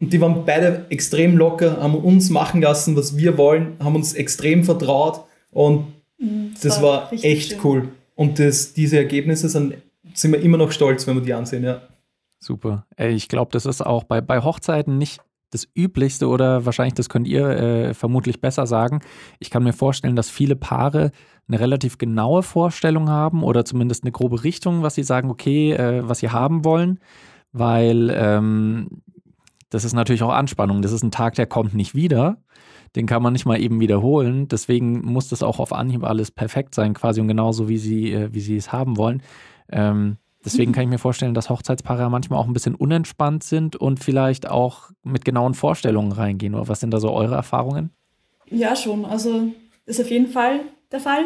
[0.00, 4.14] Und die waren beide extrem locker, haben uns machen lassen, was wir wollen, haben uns
[4.14, 5.24] extrem vertraut.
[5.50, 5.88] Und
[6.18, 7.58] mhm, das, das, war, war echt schön.
[7.64, 7.88] cool.
[8.14, 9.74] Und das, diese Ergebnisse sind
[10.14, 11.82] sind wir immer noch stolz, wenn wir die ansehen, ja.
[12.40, 12.86] Super.
[12.96, 17.26] Ich glaube, das ist auch bei, bei Hochzeiten nicht das Üblichste oder wahrscheinlich, das könnt
[17.26, 19.00] ihr äh, vermutlich besser sagen.
[19.38, 21.10] Ich kann mir vorstellen, dass viele Paare
[21.48, 26.06] eine relativ genaue Vorstellung haben oder zumindest eine grobe Richtung, was sie sagen, okay, äh,
[26.06, 27.00] was sie haben wollen,
[27.52, 29.02] weil ähm,
[29.70, 30.82] das ist natürlich auch Anspannung.
[30.82, 32.38] Das ist ein Tag, der kommt nicht wieder.
[32.96, 34.48] Den kann man nicht mal eben wiederholen.
[34.48, 38.32] Deswegen muss das auch auf Anhieb alles perfekt sein, quasi und genauso, wie sie, äh,
[38.32, 39.22] wie sie es haben wollen.
[39.70, 44.02] Ähm, deswegen kann ich mir vorstellen, dass Hochzeitspaare manchmal auch ein bisschen unentspannt sind und
[44.02, 46.54] vielleicht auch mit genauen Vorstellungen reingehen.
[46.54, 47.90] Oder was sind da so eure Erfahrungen?
[48.50, 49.04] Ja, schon.
[49.04, 49.52] Also
[49.86, 51.24] ist auf jeden Fall der Fall.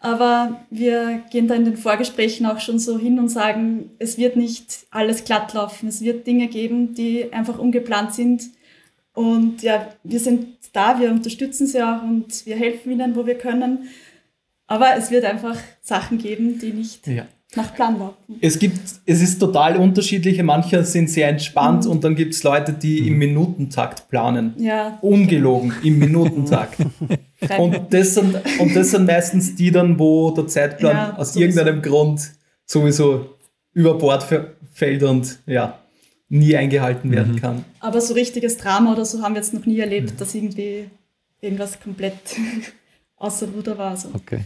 [0.00, 4.36] Aber wir gehen da in den Vorgesprächen auch schon so hin und sagen, es wird
[4.36, 5.88] nicht alles glatt laufen.
[5.88, 8.42] Es wird Dinge geben, die einfach ungeplant sind.
[9.14, 13.36] Und ja, wir sind da, wir unterstützen sie auch und wir helfen ihnen, wo wir
[13.36, 13.88] können.
[14.66, 17.26] Aber es wird einfach Sachen geben, die nicht ja.
[17.54, 18.38] Nach Plan laufen.
[18.40, 20.42] Es gibt, es ist total unterschiedlich.
[20.42, 21.90] Manche sind sehr entspannt mhm.
[21.90, 24.54] und dann gibt es Leute, die im Minutentakt planen.
[24.58, 24.98] Ja.
[25.02, 26.78] Ungelogen, im Minutentakt.
[27.58, 31.40] und, das sind, und das sind meistens die dann, wo der Zeitplan ja, aus sowieso.
[31.40, 32.30] irgendeinem Grund
[32.64, 33.36] sowieso
[33.74, 34.26] über Bord
[34.72, 35.78] fällt und ja,
[36.30, 37.40] nie eingehalten werden mhm.
[37.40, 37.64] kann.
[37.80, 40.16] Aber so richtiges Drama oder so haben wir jetzt noch nie erlebt, mhm.
[40.16, 40.86] dass irgendwie
[41.42, 42.14] irgendwas komplett
[43.16, 43.94] außer Ruder war.
[43.96, 44.08] So.
[44.14, 44.40] Okay.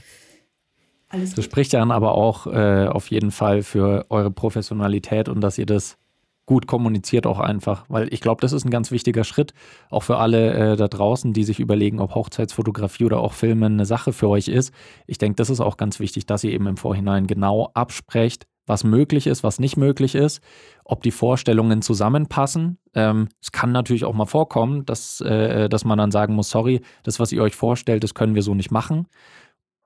[1.08, 5.40] Alles das spricht ja dann aber auch äh, auf jeden Fall für eure Professionalität und
[5.40, 5.98] dass ihr das
[6.46, 9.52] gut kommuniziert auch einfach, weil ich glaube, das ist ein ganz wichtiger Schritt,
[9.90, 13.84] auch für alle äh, da draußen, die sich überlegen, ob Hochzeitsfotografie oder auch Filmen eine
[13.84, 14.72] Sache für euch ist.
[15.06, 18.84] Ich denke, das ist auch ganz wichtig, dass ihr eben im Vorhinein genau absprecht, was
[18.84, 20.40] möglich ist, was nicht möglich ist,
[20.84, 22.78] ob die Vorstellungen zusammenpassen.
[22.94, 26.80] Ähm, es kann natürlich auch mal vorkommen, dass, äh, dass man dann sagen muss, sorry,
[27.02, 29.06] das, was ihr euch vorstellt, das können wir so nicht machen.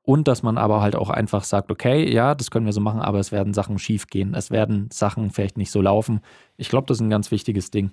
[0.02, 3.00] Und dass man aber halt auch einfach sagt, okay, ja, das können wir so machen,
[3.00, 4.34] aber es werden Sachen schief gehen.
[4.34, 6.20] Es werden Sachen vielleicht nicht so laufen.
[6.56, 7.90] Ich glaube, das ist ein ganz wichtiges Ding.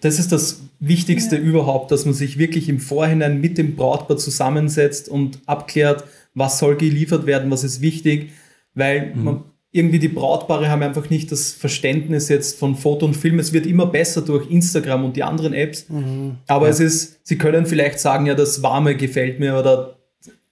[0.00, 1.42] Das ist das Wichtigste ja.
[1.42, 6.76] überhaupt, dass man sich wirklich im Vorhinein mit dem Brautpaar zusammensetzt und abklärt, was soll
[6.76, 8.32] geliefert werden, was ist wichtig,
[8.74, 9.24] weil mhm.
[9.24, 13.38] man, irgendwie die Brautpaare haben einfach nicht das Verständnis jetzt von Foto und Film.
[13.38, 15.88] Es wird immer besser durch Instagram und die anderen Apps.
[15.88, 16.36] Mhm.
[16.46, 16.72] Aber ja.
[16.72, 19.97] es ist, sie können vielleicht sagen, ja, das Warme gefällt mir oder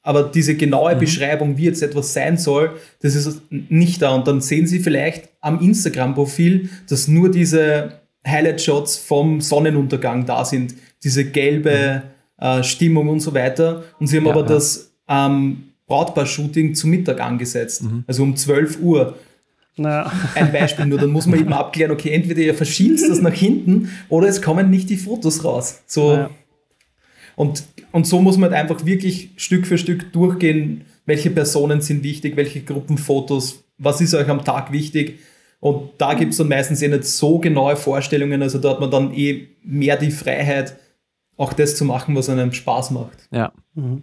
[0.06, 1.00] aber diese genaue mhm.
[1.00, 4.14] Beschreibung, wie jetzt etwas sein soll, das ist nicht da.
[4.14, 10.76] Und dann sehen Sie vielleicht am Instagram-Profil, dass nur diese Highlight-Shots vom Sonnenuntergang da sind,
[11.02, 12.04] diese gelbe
[12.38, 12.44] mhm.
[12.44, 13.82] äh, Stimmung und so weiter.
[13.98, 14.46] Und Sie haben ja, aber ja.
[14.46, 18.04] das ähm, Brautpaar-Shooting zum Mittag angesetzt, mhm.
[18.06, 19.18] also um 12 Uhr.
[19.76, 20.12] Naja.
[20.36, 23.90] Ein Beispiel nur, dann muss man eben abklären, okay, entweder ihr verschiebt das nach hinten
[24.08, 25.82] oder es kommen nicht die Fotos raus.
[25.86, 26.12] So.
[26.12, 26.30] Naja.
[27.36, 27.64] Und
[27.96, 32.36] und so muss man halt einfach wirklich Stück für Stück durchgehen, welche Personen sind wichtig,
[32.36, 35.20] welche Gruppenfotos, was ist euch am Tag wichtig.
[35.60, 38.90] Und da gibt es dann meistens eh nicht so genaue Vorstellungen, also da hat man
[38.90, 40.76] dann eh mehr die Freiheit,
[41.38, 43.28] auch das zu machen, was einem Spaß macht.
[43.30, 43.54] Ja.
[43.72, 44.02] Mhm.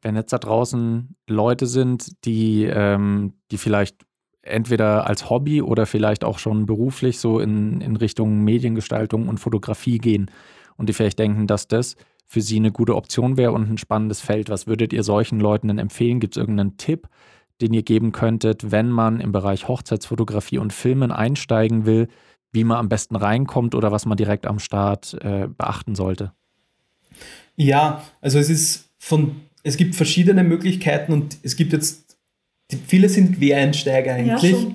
[0.00, 4.06] Wenn jetzt da draußen Leute sind, die, ähm, die vielleicht
[4.40, 9.98] entweder als Hobby oder vielleicht auch schon beruflich so in, in Richtung Mediengestaltung und Fotografie
[9.98, 10.30] gehen
[10.78, 11.96] und die vielleicht denken, dass das
[12.32, 14.48] für Sie eine gute Option wäre und ein spannendes Feld.
[14.48, 16.18] Was würdet ihr solchen Leuten denn empfehlen?
[16.18, 17.08] Gibt es irgendeinen Tipp,
[17.60, 22.08] den ihr geben könntet, wenn man im Bereich Hochzeitsfotografie und Filmen einsteigen will,
[22.50, 26.32] wie man am besten reinkommt oder was man direkt am Start äh, beachten sollte?
[27.56, 32.16] Ja, also es ist von, es gibt verschiedene Möglichkeiten und es gibt jetzt,
[32.86, 34.52] viele sind Quereinsteiger eigentlich.
[34.52, 34.70] Ja,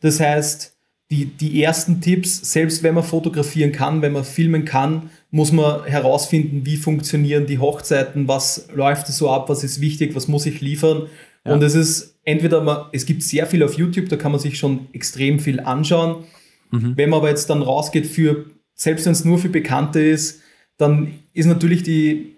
[0.00, 0.75] das heißt,
[1.10, 5.84] die, die ersten Tipps, selbst wenn man fotografieren kann, wenn man filmen kann, muss man
[5.84, 10.60] herausfinden, wie funktionieren die Hochzeiten, was läuft so ab, was ist wichtig, was muss ich
[10.60, 11.06] liefern.
[11.44, 11.52] Ja.
[11.52, 14.58] Und es ist entweder, man, es gibt sehr viel auf YouTube, da kann man sich
[14.58, 16.24] schon extrem viel anschauen.
[16.72, 16.96] Mhm.
[16.96, 20.40] Wenn man aber jetzt dann rausgeht für, selbst wenn es nur für Bekannte ist,
[20.76, 22.36] dann ist natürlich die,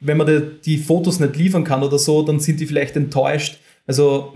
[0.00, 3.58] wenn man die, die Fotos nicht liefern kann oder so, dann sind die vielleicht enttäuscht.
[3.86, 4.32] Also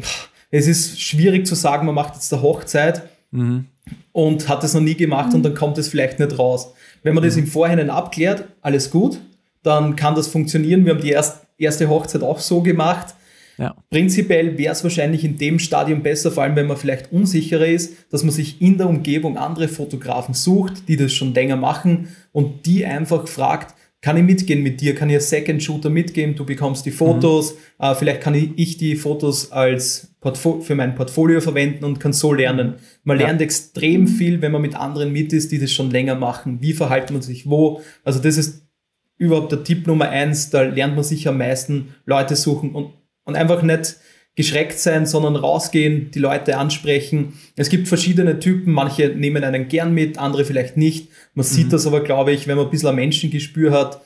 [0.51, 3.67] es ist schwierig zu sagen, man macht jetzt eine Hochzeit mhm.
[4.13, 5.37] und hat es noch nie gemacht mhm.
[5.37, 6.73] und dann kommt es vielleicht nicht raus.
[7.03, 9.19] Wenn man das im Vorhinein abklärt, alles gut,
[9.63, 10.85] dann kann das funktionieren.
[10.85, 13.15] Wir haben die erst, erste Hochzeit auch so gemacht.
[13.57, 13.77] Ja.
[13.91, 17.95] Prinzipiell wäre es wahrscheinlich in dem Stadium besser, vor allem wenn man vielleicht unsicherer ist,
[18.11, 22.67] dass man sich in der Umgebung andere Fotografen sucht, die das schon länger machen und
[22.67, 24.95] die einfach fragt, kann ich mitgehen mit dir?
[24.95, 26.35] Kann ich als Second Shooter mitgehen?
[26.35, 27.55] Du bekommst die Fotos.
[27.55, 27.87] Mhm.
[27.87, 32.33] Äh, vielleicht kann ich die Fotos als Portfo für mein Portfolio verwenden und kann so
[32.33, 32.77] lernen.
[33.03, 33.27] Man ja.
[33.27, 36.63] lernt extrem viel, wenn man mit anderen mit ist, die das schon länger machen.
[36.63, 37.83] Wie verhält man sich wo?
[38.05, 38.67] Also das ist
[39.19, 40.49] überhaupt der Tipp Nummer eins.
[40.49, 43.97] Da lernt man sich am meisten Leute suchen und, und einfach nicht
[44.35, 47.35] geschreckt sein, sondern rausgehen, die Leute ansprechen.
[47.55, 51.11] Es gibt verschiedene Typen, manche nehmen einen gern mit, andere vielleicht nicht.
[51.35, 51.71] Man sieht mhm.
[51.73, 54.01] das aber, glaube ich, wenn man ein bisschen ein Menschengespür hat.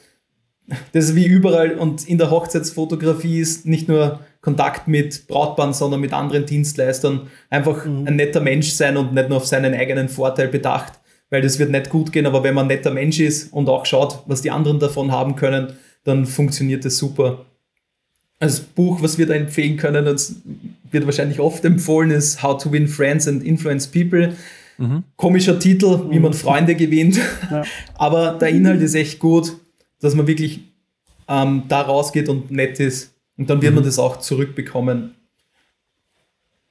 [0.92, 6.00] Das ist wie überall und in der Hochzeitsfotografie ist nicht nur Kontakt mit Brautpaaren, sondern
[6.00, 7.28] mit anderen Dienstleistern.
[7.50, 8.06] Einfach mhm.
[8.06, 10.92] ein netter Mensch sein und nicht nur auf seinen eigenen Vorteil bedacht,
[11.30, 13.84] weil das wird nicht gut gehen, aber wenn man ein netter Mensch ist und auch
[13.84, 15.74] schaut, was die anderen davon haben können,
[16.04, 17.44] dann funktioniert das super.
[18.38, 20.36] Das Buch, was wir da empfehlen können, das
[20.90, 24.34] wird wahrscheinlich oft empfohlen, ist How to Win Friends and Influence People.
[24.78, 25.02] Mhm.
[25.16, 26.36] Komischer Titel, wie man mhm.
[26.36, 27.18] Freunde gewinnt.
[27.50, 27.62] Ja.
[27.94, 29.56] Aber der Inhalt ist echt gut,
[30.00, 30.60] dass man wirklich
[31.26, 33.14] ähm, da rausgeht und nett ist.
[33.38, 33.76] Und dann wird mhm.
[33.76, 35.14] man das auch zurückbekommen.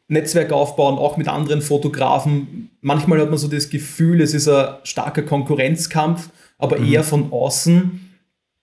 [0.10, 2.70] Netzwerk aufbauen, auch mit anderen Fotografen.
[2.82, 6.94] Manchmal hat man so das Gefühl, es ist ein starker Konkurrenzkampf, aber mhm.
[6.94, 8.02] eher von außen.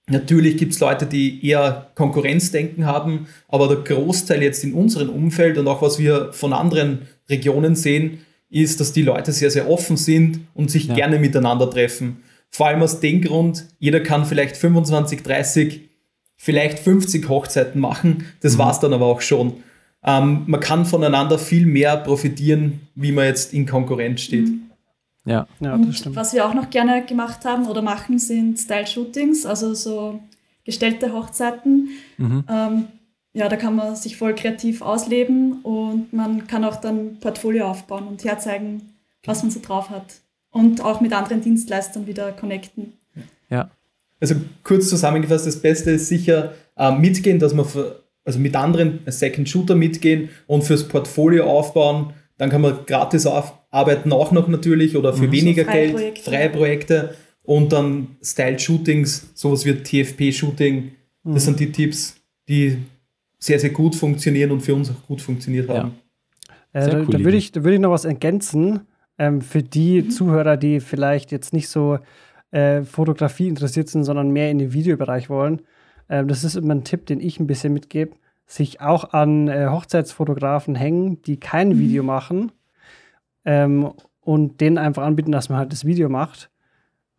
[0.06, 5.56] Natürlich gibt es Leute, die eher Konkurrenzdenken haben, aber der Großteil jetzt in unserem Umfeld
[5.56, 8.18] und auch was wir von anderen Regionen sehen,
[8.50, 10.94] ist, dass die Leute sehr, sehr offen sind und sich ja.
[10.94, 12.22] gerne miteinander treffen.
[12.50, 15.80] Vor allem aus dem Grund, jeder kann vielleicht 25, 30,
[16.44, 18.26] vielleicht 50 Hochzeiten machen.
[18.40, 18.58] Das mhm.
[18.58, 19.54] war es dann aber auch schon.
[20.04, 24.48] Ähm, man kann voneinander viel mehr profitieren, wie man jetzt in Konkurrenz steht.
[24.48, 24.70] Mhm.
[25.24, 26.16] Ja, ja das stimmt.
[26.16, 30.20] Was wir auch noch gerne gemacht haben oder machen, sind Style-Shootings, also so
[30.66, 31.88] gestellte Hochzeiten.
[32.18, 32.44] Mhm.
[32.46, 32.84] Ähm,
[33.32, 38.06] ja, da kann man sich voll kreativ ausleben und man kann auch dann Portfolio aufbauen
[38.06, 38.92] und herzeigen,
[39.24, 40.16] was man so drauf hat.
[40.50, 42.92] Und auch mit anderen Dienstleistern wieder connecten.
[43.48, 43.70] Ja.
[44.32, 49.00] Also kurz zusammengefasst, das Beste ist sicher äh, mitgehen, dass man für, also mit anderen
[49.06, 52.14] Second Shooter mitgehen und fürs Portfolio aufbauen.
[52.38, 55.32] Dann kann man gratis arbeiten auch noch natürlich oder für mhm.
[55.32, 60.92] weniger so Geld, freie Projekte und dann Style Shootings, sowas wie TFP-Shooting.
[61.22, 61.38] Das mhm.
[61.38, 62.16] sind die Tipps,
[62.48, 62.78] die
[63.38, 65.92] sehr, sehr gut funktionieren und für uns auch gut funktioniert haben.
[66.72, 66.80] Ja.
[66.80, 68.80] Äh, da, cool da würde ich, würd ich noch was ergänzen
[69.18, 70.10] ähm, für die mhm.
[70.10, 71.98] Zuhörer, die vielleicht jetzt nicht so
[72.54, 75.62] äh, Fotografie interessiert sind, sondern mehr in den Videobereich wollen.
[76.08, 78.14] Ähm, das ist immer ein Tipp, den ich ein bisschen mitgebe,
[78.46, 81.78] sich auch an äh, Hochzeitsfotografen hängen, die kein mhm.
[81.80, 82.52] Video machen
[83.44, 86.50] ähm, und denen einfach anbieten, dass man halt das Video macht.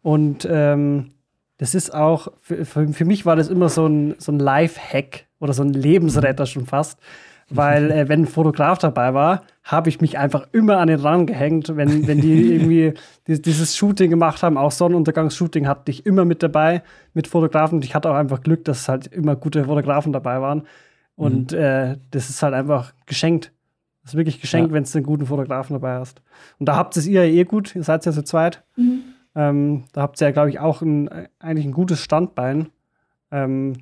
[0.02, 1.12] Und ähm,
[1.58, 5.52] das ist auch, für, für, mich war das immer so ein, so ein Life-Hack oder
[5.54, 7.00] so ein Lebensretter schon fast.
[7.50, 11.28] Weil, äh, wenn ein Fotograf dabei war, habe ich mich einfach immer an den Rand
[11.28, 12.94] gehängt, wenn, wenn die irgendwie
[13.28, 14.58] dieses Shooting gemacht haben.
[14.58, 16.82] Auch Sonnenuntergangsshooting hatte ich immer mit dabei,
[17.14, 17.76] mit Fotografen.
[17.76, 20.64] Und ich hatte auch einfach Glück, dass halt immer gute Fotografen dabei waren.
[21.16, 21.58] Und mhm.
[21.58, 23.52] äh, das ist halt einfach geschenkt.
[24.02, 24.74] Das ist wirklich geschenkt, ja.
[24.74, 26.22] wenn du einen guten Fotografen dabei hast.
[26.60, 28.64] Und da habt es ihr ja eh gut, ihr seid ja zu zweit.
[28.76, 29.02] Mhm.
[29.36, 32.70] Ähm, da habt ihr ja, glaube ich, auch ein, eigentlich ein gutes Standbein.
[33.32, 33.74] Ähm,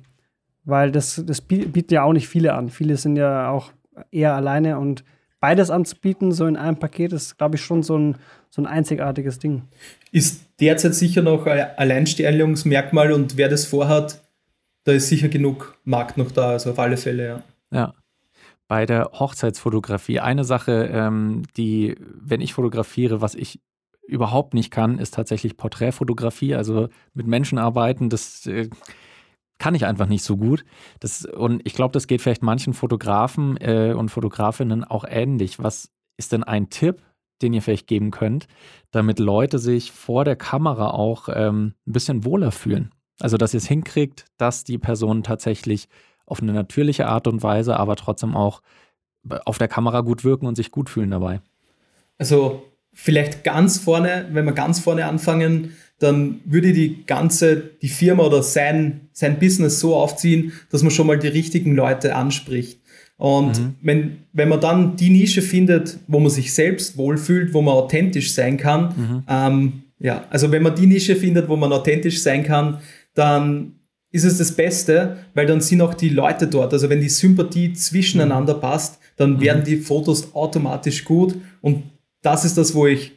[0.64, 2.70] weil das, das bieten ja auch nicht viele an.
[2.70, 3.72] Viele sind ja auch
[4.10, 5.04] eher alleine und
[5.40, 8.16] beides anzubieten, so in einem Paket, ist, glaube ich, schon so ein,
[8.48, 9.62] so ein einzigartiges Ding.
[10.10, 14.22] Ist derzeit sicher noch ein Alleinstellungsmerkmal und wer das vorhat,
[14.84, 17.42] da ist sicher genug Markt noch da, also auf alle Fälle, ja.
[17.70, 17.94] Ja.
[18.68, 23.60] Bei der Hochzeitsfotografie, eine Sache, ähm, die, wenn ich fotografiere, was ich
[24.06, 28.08] überhaupt nicht kann, ist tatsächlich Porträtfotografie, also mit Menschen arbeiten.
[28.08, 28.70] Das äh,
[29.58, 30.64] kann ich einfach nicht so gut.
[31.00, 35.62] Das, und ich glaube, das geht vielleicht manchen Fotografen äh, und Fotografinnen auch ähnlich.
[35.62, 37.02] Was ist denn ein Tipp,
[37.42, 38.46] den ihr vielleicht geben könnt,
[38.90, 42.90] damit Leute sich vor der Kamera auch ähm, ein bisschen wohler fühlen?
[43.20, 45.88] Also, dass ihr es hinkriegt, dass die Personen tatsächlich
[46.26, 48.60] auf eine natürliche Art und Weise, aber trotzdem auch
[49.44, 51.40] auf der Kamera gut wirken und sich gut fühlen dabei.
[52.18, 58.24] Also vielleicht ganz vorne, wenn wir ganz vorne anfangen, dann würde die ganze, die Firma
[58.24, 62.80] oder sein, sein Business so aufziehen, dass man schon mal die richtigen Leute anspricht.
[63.16, 63.74] Und mhm.
[63.80, 68.34] wenn, wenn man dann die Nische findet, wo man sich selbst wohlfühlt, wo man authentisch
[68.34, 69.22] sein kann, mhm.
[69.28, 72.78] ähm, ja, also wenn man die Nische findet, wo man authentisch sein kann,
[73.14, 73.76] dann
[74.10, 76.72] ist es das Beste, weil dann sind auch die Leute dort.
[76.72, 78.60] Also wenn die Sympathie zwischeneinander mhm.
[78.60, 79.64] passt, dann werden mhm.
[79.64, 81.36] die Fotos automatisch gut.
[81.60, 81.84] Und
[82.22, 83.12] das ist das, wo ich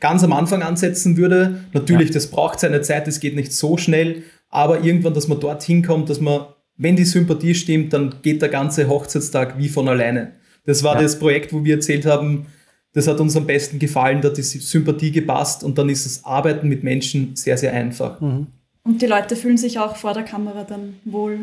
[0.00, 1.64] ganz am Anfang ansetzen würde.
[1.72, 2.14] Natürlich, ja.
[2.14, 6.08] das braucht seine Zeit, das geht nicht so schnell, aber irgendwann, dass man dorthin kommt,
[6.08, 6.46] dass man,
[6.76, 10.32] wenn die Sympathie stimmt, dann geht der ganze Hochzeitstag wie von alleine.
[10.64, 11.02] Das war ja.
[11.02, 12.46] das Projekt, wo wir erzählt haben,
[12.92, 16.24] das hat uns am besten gefallen, da hat die Sympathie gepasst und dann ist das
[16.24, 18.20] Arbeiten mit Menschen sehr, sehr einfach.
[18.20, 18.48] Mhm.
[18.82, 21.38] Und die Leute fühlen sich auch vor der Kamera dann wohl,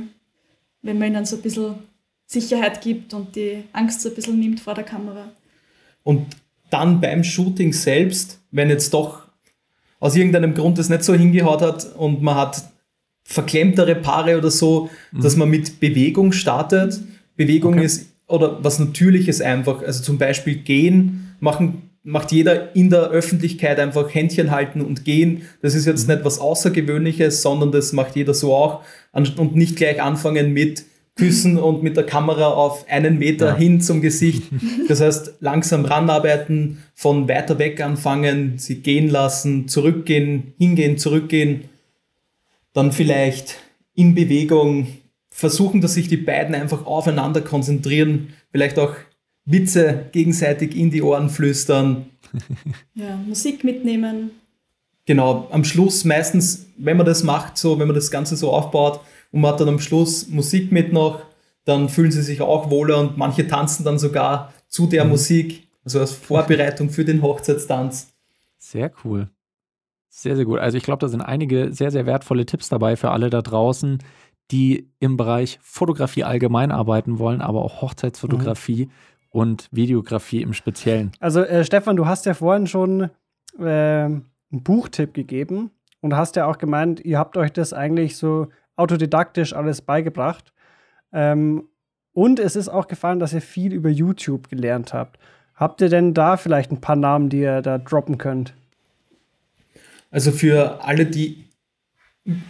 [0.81, 1.75] wenn man ihnen so ein bisschen
[2.25, 5.31] Sicherheit gibt und die Angst so ein bisschen nimmt vor der Kamera.
[6.03, 6.25] Und
[6.69, 9.27] dann beim Shooting selbst, wenn jetzt doch
[9.99, 12.63] aus irgendeinem Grund es nicht so hingehaut hat und man hat
[13.23, 15.21] verklemmtere Paare oder so, mhm.
[15.21, 16.99] dass man mit Bewegung startet.
[17.35, 17.85] Bewegung okay.
[17.85, 23.79] ist oder was Natürliches einfach, also zum Beispiel gehen, machen, macht jeder in der Öffentlichkeit
[23.79, 25.43] einfach Händchen halten und gehen.
[25.61, 26.15] Das ist jetzt mhm.
[26.15, 30.85] nicht was Außergewöhnliches, sondern das macht jeder so auch und nicht gleich anfangen mit
[31.17, 33.57] küssen und mit der Kamera auf einen Meter ja.
[33.57, 34.43] hin zum Gesicht.
[34.87, 41.65] Das heißt, langsam ranarbeiten, von weiter weg anfangen, sie gehen lassen, zurückgehen, hingehen, zurückgehen,
[42.73, 43.57] dann vielleicht
[43.95, 44.87] in Bewegung
[45.29, 48.95] versuchen, dass sich die beiden einfach aufeinander konzentrieren, vielleicht auch
[49.45, 52.07] Witze gegenseitig in die Ohren flüstern.
[52.93, 54.31] Ja, Musik mitnehmen.
[55.05, 58.99] Genau, am Schluss meistens, wenn man das macht, so, wenn man das Ganze so aufbaut,
[59.31, 61.21] und man hat dann am Schluss Musik mit noch,
[61.65, 65.11] dann fühlen sie sich auch wohler und manche tanzen dann sogar zu der mhm.
[65.11, 68.13] Musik, also als Vorbereitung für den Hochzeitstanz.
[68.57, 69.29] Sehr cool.
[70.09, 70.59] Sehr, sehr gut.
[70.59, 73.99] Also ich glaube, da sind einige sehr, sehr wertvolle Tipps dabei für alle da draußen,
[74.51, 78.91] die im Bereich Fotografie allgemein arbeiten wollen, aber auch Hochzeitsfotografie mhm.
[79.29, 81.11] und Videografie im Speziellen.
[81.19, 83.09] Also äh, Stefan, du hast ja vorhin schon
[83.59, 85.71] äh, einen Buchtipp gegeben
[86.01, 88.47] und hast ja auch gemeint, ihr habt euch das eigentlich so
[88.77, 90.53] autodidaktisch alles beigebracht.
[91.11, 91.67] Ähm,
[92.13, 95.19] und es ist auch gefallen, dass ihr viel über YouTube gelernt habt.
[95.55, 98.53] Habt ihr denn da vielleicht ein paar Namen, die ihr da droppen könnt?
[100.11, 101.45] Also für alle, die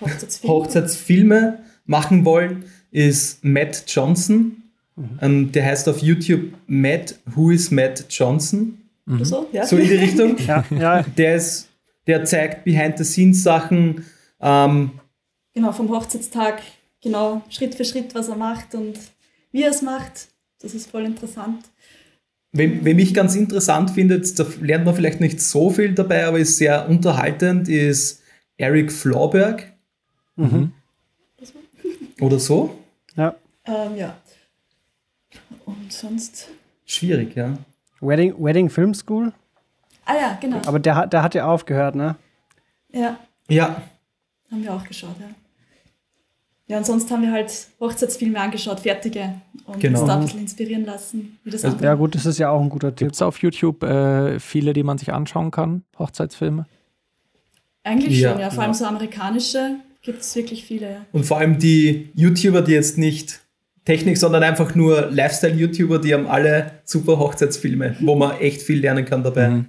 [0.01, 4.63] Hochzeitsfilme, Hochzeitsfilme machen wollen, ist Matt Johnson.
[4.95, 5.19] Mhm.
[5.21, 8.77] Ähm, der heißt auf YouTube Matt, Who is Matt Johnson?
[9.05, 9.25] mhm.
[9.25, 9.47] so.
[9.51, 9.65] Ja.
[9.65, 10.37] So in die Richtung.
[10.45, 11.03] ja, ja.
[11.03, 11.69] Der, ist,
[12.07, 14.05] der zeigt Behind-the-Scenes-Sachen.
[14.41, 14.91] Ähm,
[15.57, 16.61] genau, vom Hochzeitstag,
[17.01, 18.95] genau, Schritt für Schritt, was er macht und
[19.51, 20.27] wie er es macht.
[20.61, 21.65] Das ist voll interessant.
[22.51, 26.37] Wen, wen mich ganz interessant findet, da lernt man vielleicht nicht so viel dabei, aber
[26.37, 28.21] ist sehr unterhaltend, ist
[28.57, 29.73] Eric Florberg.
[30.35, 30.73] Mhm.
[32.21, 32.77] Oder so?
[33.15, 33.35] Ja.
[33.65, 34.15] Ähm, ja.
[35.65, 36.49] Und sonst.
[36.85, 37.57] Schwierig, ja.
[37.99, 39.33] Wedding, Wedding Film School?
[40.05, 40.61] Ah ja, genau.
[40.67, 42.15] Aber der, der hat ja aufgehört, ne?
[42.91, 43.19] Ja.
[43.49, 43.81] Ja.
[44.51, 45.29] Haben wir auch geschaut, ja.
[46.67, 50.01] Ja, und sonst haben wir halt Hochzeitsfilme angeschaut, fertige, und genau.
[50.01, 51.37] uns da ein bisschen inspirieren lassen.
[51.43, 53.07] Wie das also, ja, gut, das ist ja auch ein guter Tipp.
[53.07, 56.65] Gibt es auf YouTube äh, viele, die man sich anschauen kann, Hochzeitsfilme?
[57.83, 58.49] Eigentlich ja, schon, ja.
[58.49, 60.91] Vor allem so amerikanische gibt es wirklich viele.
[60.91, 61.05] Ja.
[61.13, 63.39] Und vor allem die YouTuber, die jetzt nicht
[63.85, 69.05] Technik, sondern einfach nur Lifestyle-YouTuber, die haben alle super Hochzeitsfilme, wo man echt viel lernen
[69.05, 69.49] kann dabei.
[69.49, 69.65] Mhm.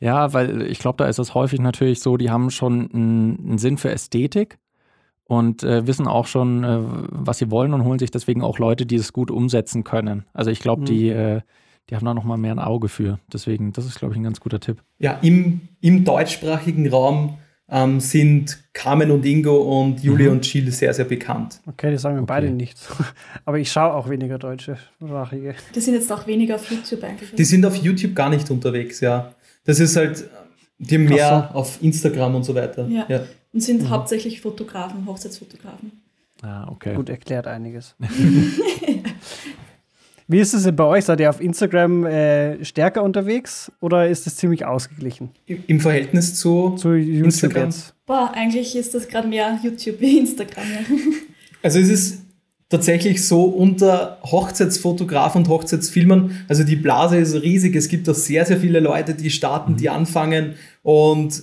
[0.00, 3.58] Ja, weil ich glaube, da ist es häufig natürlich so, die haben schon einen, einen
[3.58, 4.58] Sinn für Ästhetik
[5.30, 8.84] und äh, wissen auch schon, äh, was sie wollen und holen sich deswegen auch Leute,
[8.84, 10.24] die es gut umsetzen können.
[10.32, 10.86] Also ich glaube, mhm.
[10.86, 11.40] die, äh,
[11.88, 13.20] die haben da noch mal mehr ein Auge für.
[13.32, 14.82] Deswegen, das ist, glaube ich, ein ganz guter Tipp.
[14.98, 17.38] Ja, im, im deutschsprachigen Raum
[17.70, 20.38] ähm, sind Carmen und Ingo und Julie mhm.
[20.38, 21.60] und Jill sehr, sehr bekannt.
[21.64, 22.32] Okay, die sagen mir okay.
[22.32, 22.88] beide nichts.
[23.44, 25.54] Aber ich schaue auch weniger deutsche Sprachige.
[25.72, 27.32] Die sind jetzt auch weniger auf YouTube eigentlich.
[27.36, 29.32] Die sind auf YouTube gar nicht unterwegs, ja.
[29.62, 30.28] Das ist halt,
[30.78, 31.56] die haben mehr so.
[31.56, 32.88] auf Instagram und so weiter.
[32.88, 33.06] Ja.
[33.08, 33.20] ja.
[33.52, 33.90] Und sind mhm.
[33.90, 36.02] hauptsächlich Fotografen, Hochzeitsfotografen.
[36.42, 36.94] Ah, okay.
[36.94, 37.94] Gut erklärt einiges.
[40.28, 41.06] Wie ist es denn bei euch?
[41.06, 45.30] Seid ihr auf Instagram äh, stärker unterwegs oder ist es ziemlich ausgeglichen?
[45.46, 47.64] Im Verhältnis zu, zu YouTube Instagram?
[47.64, 47.94] Jetzt?
[48.06, 50.64] Boah, eigentlich ist das gerade mehr YouTube wie Instagram.
[50.64, 50.80] Ja.
[51.62, 52.22] Also es ist
[52.70, 58.46] tatsächlich so unter Hochzeitsfotografen und Hochzeitsfilmern, also die Blase ist riesig, es gibt da sehr,
[58.46, 61.42] sehr viele Leute, die starten, die anfangen und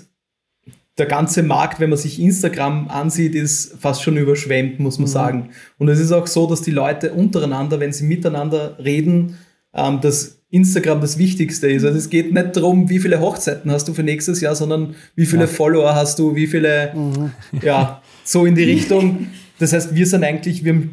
[0.98, 5.12] der ganze Markt, wenn man sich Instagram ansieht, ist fast schon überschwemmt, muss man mhm.
[5.14, 5.50] sagen.
[5.78, 9.38] Und es ist auch so, dass die Leute untereinander, wenn sie miteinander reden,
[9.74, 11.84] ähm, dass Instagram das Wichtigste ist.
[11.84, 15.26] Also es geht nicht darum, wie viele Hochzeiten hast du für nächstes Jahr, sondern wie
[15.26, 15.48] viele ja.
[15.48, 17.32] Follower hast du, wie viele, mhm.
[17.62, 19.28] ja, so in die Richtung.
[19.60, 20.88] Das heißt, wir sind eigentlich, wir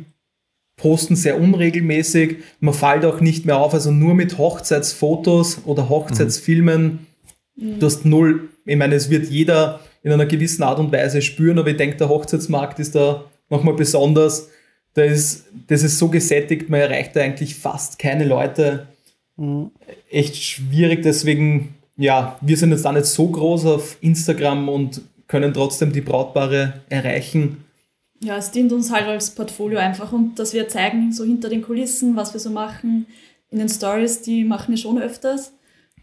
[0.77, 2.39] posten sehr unregelmäßig.
[2.61, 7.07] Man fällt auch nicht mehr auf, also nur mit Hochzeitsfotos oder Hochzeitsfilmen.
[7.57, 7.79] Mhm.
[7.79, 11.59] Du hast null, ich meine, es wird jeder in einer gewissen Art und Weise spüren,
[11.59, 14.51] aber ich denke, der Hochzeitsmarkt ist da nochmal besonders.
[14.93, 18.87] Da ist, das ist so gesättigt, man erreicht da eigentlich fast keine Leute.
[19.37, 19.71] Mhm.
[20.11, 25.55] Echt schwierig, deswegen, ja, wir sind jetzt auch nicht so groß auf Instagram und können
[25.55, 27.65] trotzdem die Brautpaare erreichen.
[28.21, 31.63] Ja, es dient uns halt als Portfolio einfach und dass wir zeigen, so hinter den
[31.63, 33.07] Kulissen, was wir so machen.
[33.51, 35.53] In den Stories, die machen wir schon öfters.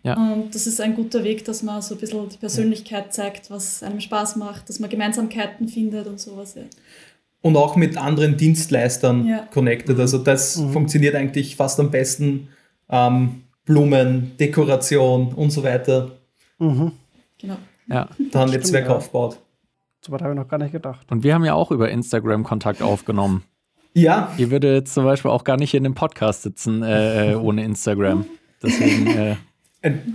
[0.03, 0.15] Ja.
[0.15, 3.83] Und das ist ein guter Weg, dass man so ein bisschen die Persönlichkeit zeigt, was
[3.83, 6.55] einem Spaß macht, dass man Gemeinsamkeiten findet und sowas.
[6.55, 6.63] Ja.
[7.41, 9.47] Und auch mit anderen Dienstleistern ja.
[9.51, 9.99] connected.
[9.99, 10.71] Also das mhm.
[10.71, 12.49] funktioniert eigentlich fast am besten.
[12.89, 16.11] Ähm, Blumen, Dekoration und so weiter.
[16.57, 16.91] Mhm.
[17.39, 17.57] Genau.
[17.87, 18.09] Ja.
[18.31, 18.95] Da ein Netzwerk ja.
[18.95, 19.37] aufgebaut.
[20.03, 21.11] So weit habe ich noch gar nicht gedacht.
[21.11, 23.43] Und wir haben ja auch über Instagram Kontakt aufgenommen.
[23.93, 24.31] Ja.
[24.37, 27.35] Ihr würdet jetzt zum Beispiel auch gar nicht hier in dem Podcast sitzen äh, äh
[27.35, 28.25] ohne Instagram.
[28.63, 29.07] Deswegen.
[29.07, 29.35] Äh,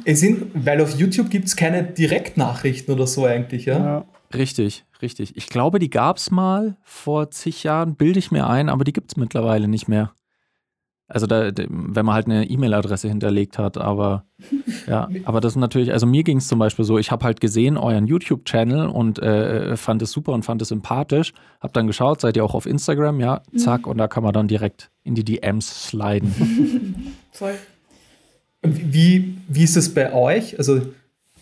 [0.05, 3.79] es sind, weil auf YouTube gibt es keine Direktnachrichten oder so eigentlich, ja?
[3.79, 4.05] ja.
[4.35, 5.37] Richtig, richtig.
[5.37, 8.93] Ich glaube, die gab es mal vor zig Jahren, bilde ich mir ein, aber die
[8.93, 10.13] gibt es mittlerweile nicht mehr.
[11.09, 14.25] Also da, wenn man halt eine E-Mail-Adresse hinterlegt hat, aber
[14.89, 17.41] ja, aber das ist natürlich, also mir ging es zum Beispiel so, ich habe halt
[17.41, 22.21] gesehen euren YouTube-Channel und äh, fand es super und fand es sympathisch, habe dann geschaut,
[22.21, 23.93] seid ihr auch auf Instagram, ja, zack, mhm.
[23.93, 27.15] und da kann man dann direkt in die DMs sliden.
[27.31, 27.55] Voll.
[28.63, 30.59] Wie, wie ist es bei euch?
[30.59, 30.83] Also, ich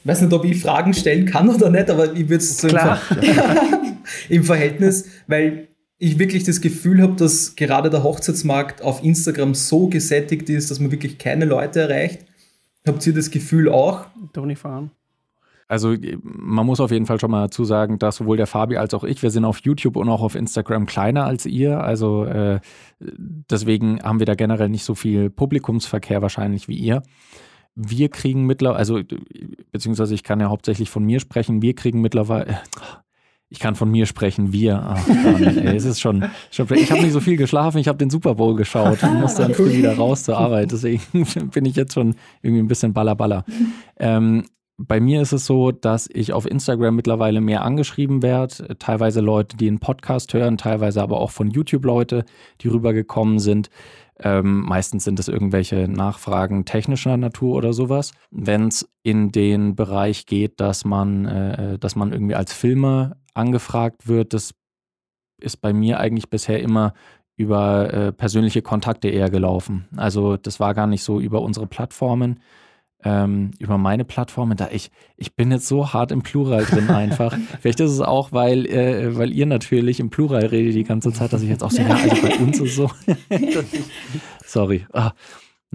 [0.04, 2.74] weiß nicht, ob ich Fragen stellen kann oder nicht, aber ich würde es so im,
[2.74, 3.00] Ver
[4.28, 9.88] im, Verhältnis, weil ich wirklich das Gefühl habe, dass gerade der Hochzeitsmarkt auf Instagram so
[9.88, 12.20] gesättigt ist, dass man wirklich keine Leute erreicht.
[12.86, 14.06] Habt ihr das Gefühl auch?
[14.34, 14.90] Doch nicht fahren.
[15.68, 18.94] Also man muss auf jeden Fall schon mal dazu sagen, dass sowohl der Fabi als
[18.94, 21.82] auch ich, wir sind auf YouTube und auch auf Instagram kleiner als ihr.
[21.82, 22.60] Also äh,
[23.00, 27.02] deswegen haben wir da generell nicht so viel Publikumsverkehr wahrscheinlich wie ihr.
[27.74, 29.00] Wir kriegen mittlerweile, also
[29.72, 32.60] beziehungsweise ich kann ja hauptsächlich von mir sprechen, wir kriegen mittlerweile,
[33.48, 34.80] ich kann von mir sprechen, wir.
[34.82, 37.98] Ach, Mann, ey, es ist schon, schon ich habe nicht so viel geschlafen, ich habe
[37.98, 40.72] den Super Bowl geschaut und musste dann früh wieder raus zur Arbeit.
[40.72, 41.02] Deswegen
[41.52, 43.44] bin ich jetzt schon irgendwie ein bisschen ballerballer.
[43.98, 44.44] Ähm,
[44.76, 48.76] bei mir ist es so, dass ich auf Instagram mittlerweile mehr angeschrieben werde.
[48.78, 52.24] Teilweise Leute, die einen Podcast hören, teilweise aber auch von YouTube Leute,
[52.60, 53.70] die rübergekommen sind.
[54.18, 58.12] Ähm, meistens sind es irgendwelche Nachfragen technischer Natur oder sowas.
[58.30, 64.08] Wenn es in den Bereich geht, dass man, äh, dass man irgendwie als Filmer angefragt
[64.08, 64.54] wird, das
[65.40, 66.94] ist bei mir eigentlich bisher immer
[67.36, 69.88] über äh, persönliche Kontakte eher gelaufen.
[69.96, 72.40] Also das war gar nicht so über unsere Plattformen,
[73.04, 74.56] ähm, über meine Plattformen.
[74.56, 77.36] Da ich, ich bin jetzt so hart im Plural drin einfach.
[77.60, 81.32] Vielleicht ist es auch, weil, äh, weil ihr natürlich im Plural redet die ganze Zeit,
[81.32, 82.90] dass ich jetzt auch so, ja, also bei uns ist so.
[84.46, 84.86] Sorry.
[84.92, 85.12] Ah.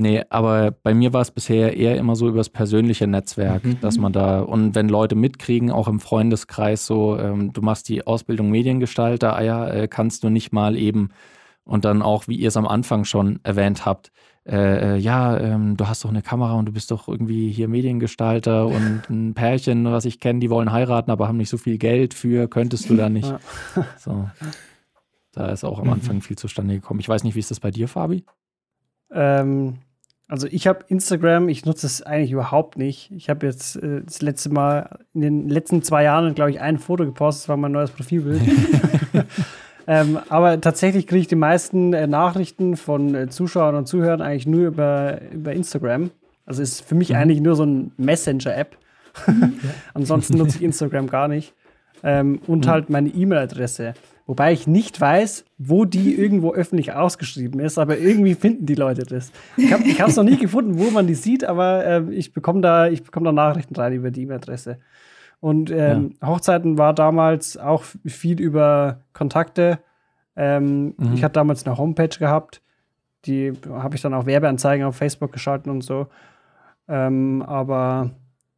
[0.02, 3.82] Nee, aber bei mir war es bisher eher immer so übers persönliche Netzwerk, mhm.
[3.82, 8.08] dass man da, und wenn Leute mitkriegen, auch im Freundeskreis so, ähm, du machst die
[8.08, 11.10] Ausbildung Mediengestalter, ah ja, äh, kannst du nicht mal eben
[11.66, 14.14] und dann auch, wie ihr es am Anfang schon erwähnt habt,
[14.50, 17.68] äh, äh, ja, ähm, du hast doch eine Kamera und du bist doch irgendwie hier
[17.68, 21.78] Mediengestalter und ein Pärchen, was ich kenne, die wollen heiraten, aber haben nicht so viel
[21.78, 23.32] Geld für, könntest du da nicht.
[24.00, 24.30] So.
[25.34, 25.94] Da ist auch am mhm.
[25.94, 27.00] Anfang viel zustande gekommen.
[27.00, 28.26] Ich weiß nicht, wie ist das bei dir, Fabi?
[29.12, 29.76] Ähm,
[30.28, 33.12] also ich habe Instagram, ich nutze es eigentlich überhaupt nicht.
[33.12, 36.80] Ich habe jetzt äh, das letzte Mal in den letzten zwei Jahren, glaube ich, ein
[36.80, 38.42] Foto gepostet, das war mein neues Profilbild.
[39.90, 44.46] Ähm, aber tatsächlich kriege ich die meisten äh, Nachrichten von äh, Zuschauern und Zuhörern eigentlich
[44.46, 46.12] nur über, über Instagram.
[46.46, 47.16] Also ist für mich mhm.
[47.16, 48.78] eigentlich nur so ein Messenger-App.
[49.96, 51.56] Ansonsten nutze ich Instagram gar nicht.
[52.04, 52.70] Ähm, und mhm.
[52.70, 53.96] halt meine E-Mail-Adresse.
[54.28, 59.02] Wobei ich nicht weiß, wo die irgendwo öffentlich ausgeschrieben ist, aber irgendwie finden die Leute
[59.02, 59.32] das.
[59.58, 62.90] Ich habe es noch nie gefunden, wo man die sieht, aber äh, ich bekomme da,
[62.90, 64.78] bekomm da Nachrichten rein über die E-Mail-Adresse.
[65.40, 66.28] Und ähm, ja.
[66.28, 69.80] Hochzeiten war damals auch viel über Kontakte.
[70.36, 71.14] Ähm, mhm.
[71.14, 72.62] Ich hatte damals eine Homepage gehabt,
[73.26, 76.08] die habe ich dann auch Werbeanzeigen auf Facebook geschalten und so.
[76.88, 78.12] Ähm, aber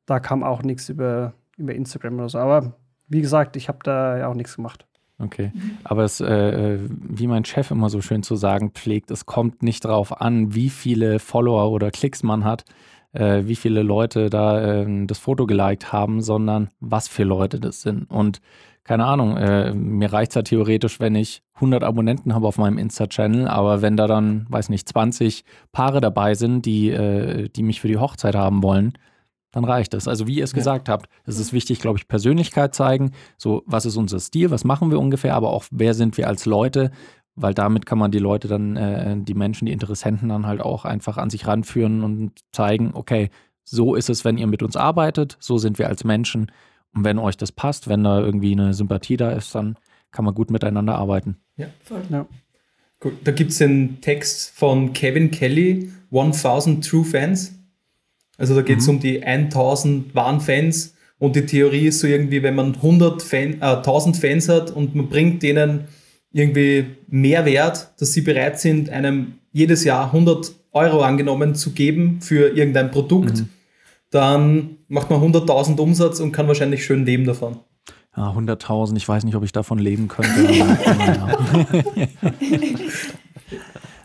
[0.06, 2.40] da kam auch nichts über, über Instagram oder so.
[2.40, 2.74] Aber
[3.08, 4.86] wie gesagt, ich habe da ja auch nichts gemacht.
[5.20, 5.52] Okay,
[5.84, 9.86] aber es, äh, wie mein Chef immer so schön zu sagen pflegt, es kommt nicht
[9.86, 12.66] darauf an, wie viele Follower oder Klicks man hat,
[13.14, 17.82] äh, wie viele Leute da äh, das Foto geliked haben, sondern was für Leute das
[17.82, 18.10] sind.
[18.10, 18.42] Und
[18.84, 22.78] keine Ahnung, äh, mir reicht es ja theoretisch, wenn ich 100 Abonnenten habe auf meinem
[22.78, 27.80] Insta-Channel, aber wenn da dann, weiß nicht, 20 Paare dabei sind, die, äh, die mich
[27.80, 28.94] für die Hochzeit haben wollen,
[29.52, 30.08] dann reicht das.
[30.08, 30.58] Also wie ihr es ja.
[30.58, 34.64] gesagt habt, es ist wichtig, glaube ich, Persönlichkeit zeigen, so was ist unser Stil, was
[34.64, 36.92] machen wir ungefähr, aber auch wer sind wir als Leute,
[37.36, 40.86] weil damit kann man die Leute dann, äh, die Menschen, die Interessenten dann halt auch
[40.86, 43.30] einfach an sich ranführen und zeigen, okay,
[43.64, 46.52] so ist es, wenn ihr mit uns arbeitet, so sind wir als Menschen.
[46.94, 49.78] Und wenn euch das passt, wenn da irgendwie eine Sympathie da ist, dann
[50.12, 51.38] kann man gut miteinander arbeiten.
[51.56, 52.02] Ja, voll.
[52.10, 52.26] Ja.
[53.00, 57.56] Gut, da gibt es den Text von Kevin Kelly, 1000 True Fans.
[58.38, 58.96] Also da geht es mhm.
[58.96, 63.62] um die 1000 wahren Fans und die Theorie ist so irgendwie, wenn man 100 Fan,
[63.62, 65.88] äh, 1000 Fans hat und man bringt denen
[66.34, 72.56] irgendwie Mehrwert, dass sie bereit sind, einem jedes Jahr 100 Euro angenommen zu geben für
[72.56, 73.50] irgendein Produkt, mhm.
[74.10, 77.60] dann macht man 100.000 Umsatz und kann wahrscheinlich schön leben davon.
[78.16, 80.32] Ja, 100.000, ich weiß nicht, ob ich davon leben könnte.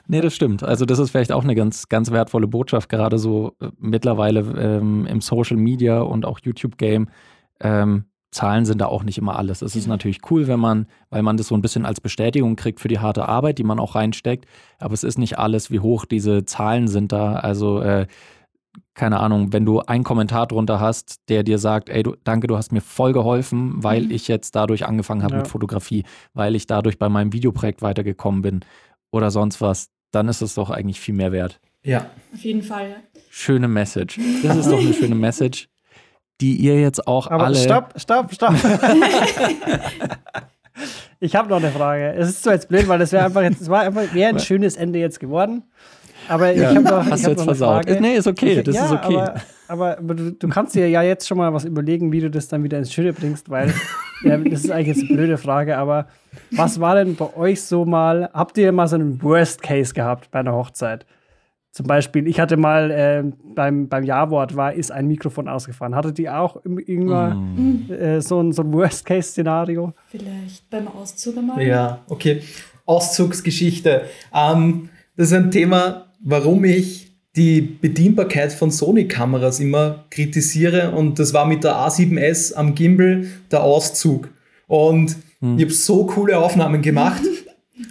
[0.07, 0.63] nee, das stimmt.
[0.63, 5.07] Also das ist vielleicht auch eine ganz, ganz wertvolle Botschaft, gerade so äh, mittlerweile ähm,
[5.07, 7.09] im Social Media und auch YouTube-Game.
[7.61, 8.05] Ähm,
[8.37, 9.63] Zahlen sind da auch nicht immer alles.
[9.63, 12.81] Es ist natürlich cool, wenn man, weil man das so ein bisschen als Bestätigung kriegt
[12.81, 14.45] für die harte Arbeit, die man auch reinsteckt.
[14.79, 17.37] Aber es ist nicht alles, wie hoch diese Zahlen sind da.
[17.37, 18.07] Also, äh,
[18.93, 22.59] keine Ahnung, wenn du einen Kommentar drunter hast, der dir sagt, ey, du, danke, du
[22.59, 24.11] hast mir voll geholfen, weil mhm.
[24.11, 25.39] ich jetzt dadurch angefangen habe ja.
[25.39, 28.61] mit Fotografie, weil ich dadurch bei meinem Videoprojekt weitergekommen bin
[29.11, 31.59] oder sonst was, dann ist es doch eigentlich viel mehr wert.
[31.83, 32.11] Ja.
[32.35, 32.97] Auf jeden Fall.
[33.31, 34.21] Schöne Message.
[34.43, 35.69] Das ist doch eine schöne Message
[36.41, 37.57] die ihr jetzt auch Aber alle.
[37.57, 38.55] Stopp, stopp, stopp.
[41.21, 42.13] ich habe noch eine Frage.
[42.15, 44.39] Es ist so jetzt blöd, weil es wäre einfach jetzt, es war einfach wäre ein
[44.39, 45.63] schönes Ende jetzt geworden.
[46.29, 47.85] Aber ja, ich habe noch, hast ich hab noch versaut.
[47.87, 48.01] Frage.
[48.01, 49.17] Nee, ist okay, das ja, ist okay.
[49.17, 49.35] Aber,
[49.69, 52.49] aber, aber du, du, kannst dir ja jetzt schon mal was überlegen, wie du das
[52.49, 53.73] dann wieder ins Schöne bringst, weil
[54.25, 56.07] ja, das ist eigentlich jetzt eine blöde Frage, aber
[56.51, 60.31] was war denn bei euch so mal, habt ihr mal so einen Worst Case gehabt
[60.31, 61.07] bei einer Hochzeit?
[61.77, 63.23] Zum Beispiel, ich hatte mal äh,
[63.55, 65.95] beim, beim Ja-Wort war, ist ein Mikrofon ausgefahren.
[65.95, 67.93] Hattet ihr auch irgendwann mm.
[67.93, 69.93] äh, so ein, so ein Worst-Case-Szenario?
[70.07, 71.63] Vielleicht beim Auszug einmal.
[71.63, 72.41] Ja, okay.
[72.87, 74.07] Auszugsgeschichte.
[74.33, 80.93] Ähm, das ist ein Thema, warum ich die Bedienbarkeit von Sony-Kameras immer kritisiere.
[80.93, 84.31] Und das war mit der A7S am Gimbal der Auszug.
[84.67, 85.59] Und hm.
[85.59, 87.21] ich habe so coole Aufnahmen gemacht.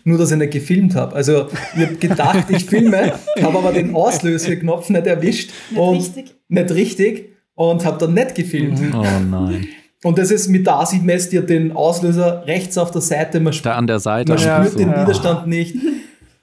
[0.05, 1.15] nur dass ich nicht gefilmt habe.
[1.15, 6.35] Also ich habe gedacht, ich filme, habe aber den Auslöseknopf nicht erwischt nicht und richtig.
[6.47, 8.79] nicht richtig und habe dann nicht gefilmt.
[8.93, 9.67] Oh nein.
[10.03, 13.39] Und das ist mit da sieht man jetzt ja den Auslöser rechts auf der Seite.
[13.39, 14.29] Man, da an der Seite.
[14.29, 14.77] Man spürt so.
[14.77, 15.75] den Widerstand nicht.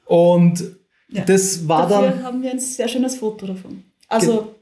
[0.07, 0.65] Und
[1.09, 1.25] ja.
[1.25, 2.25] das war Dafür dann.
[2.25, 3.85] haben wir ein sehr schönes Foto davon.
[4.09, 4.57] Also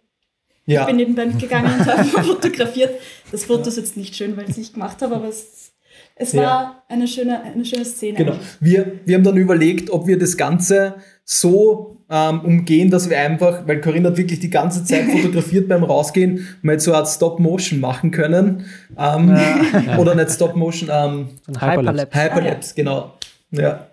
[0.67, 0.83] ja.
[0.83, 3.01] ich bin nebenbei mitgegangen und habe fotografiert.
[3.33, 5.73] Das Foto ist jetzt nicht schön, weil ich es nicht gemacht habe, aber es,
[6.21, 6.83] es war ja.
[6.89, 8.19] eine, schöne, eine schöne Szene.
[8.19, 8.35] Genau.
[8.61, 13.67] Wir, wir haben dann überlegt, ob wir das Ganze so ähm, umgehen, dass wir einfach,
[13.67, 17.81] weil Corinna hat wirklich die ganze Zeit fotografiert beim Rausgehen, mal so eine Art Stop-Motion
[17.81, 18.67] machen können.
[18.99, 19.97] Ähm, ja.
[19.99, 22.23] Oder nicht Stop-Motion, ähm, Hyperlapse.
[22.23, 23.15] Hyperlapse, ah, genau.
[23.53, 23.87] Ja.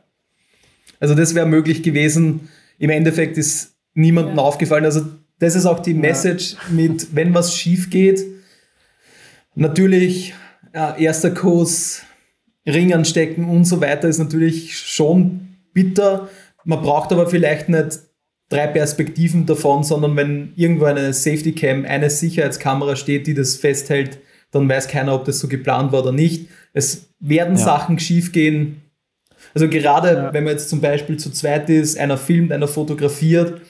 [0.99, 2.49] Also das wäre möglich gewesen.
[2.77, 4.41] Im Endeffekt ist niemandem ja.
[4.41, 4.83] aufgefallen.
[4.83, 5.05] Also
[5.39, 8.21] das ist auch die Message mit, wenn was schief geht.
[9.55, 10.33] Natürlich,
[10.73, 12.03] äh, erster Kurs,
[12.67, 16.29] Ring anstecken und so weiter ist natürlich schon bitter.
[16.65, 17.99] Man braucht aber vielleicht nicht
[18.49, 24.19] drei Perspektiven davon, sondern wenn irgendwo eine Safety Cam, eine Sicherheitskamera steht, die das festhält,
[24.51, 26.47] dann weiß keiner, ob das so geplant war oder nicht.
[26.73, 27.63] Es werden ja.
[27.63, 28.81] Sachen schiefgehen.
[29.53, 30.33] Also gerade ja.
[30.33, 33.61] wenn man jetzt zum Beispiel zu zweit ist, einer filmt, einer fotografiert,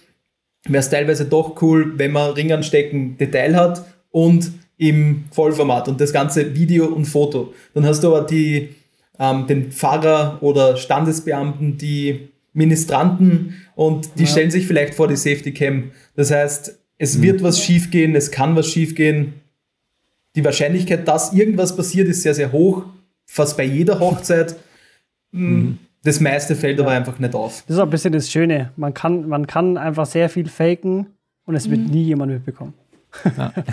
[0.66, 6.00] wäre es teilweise doch cool, wenn man Ring anstecken Detail hat und im Vollformat und
[6.00, 7.54] das ganze Video und Foto.
[7.74, 8.70] Dann hast du aber die,
[9.20, 14.30] ähm, den Pfarrer oder Standesbeamten, die Ministranten und die ja.
[14.30, 15.92] stellen sich vielleicht vor die Safety Cam.
[16.16, 17.22] Das heißt, es mhm.
[17.22, 19.34] wird was schiefgehen, es kann was schiefgehen.
[20.36, 22.86] Die Wahrscheinlichkeit, dass irgendwas passiert, ist sehr, sehr hoch.
[23.26, 24.56] Fast bei jeder Hochzeit.
[25.32, 25.78] Hm, mhm.
[26.04, 26.86] Das meiste fällt ja.
[26.86, 27.64] aber einfach nicht auf.
[27.68, 28.72] Das ist auch ein bisschen das Schöne.
[28.76, 31.08] Man kann, man kann einfach sehr viel faken
[31.46, 31.72] und es mhm.
[31.72, 32.74] wird nie jemand mitbekommen.
[33.38, 33.54] Ja.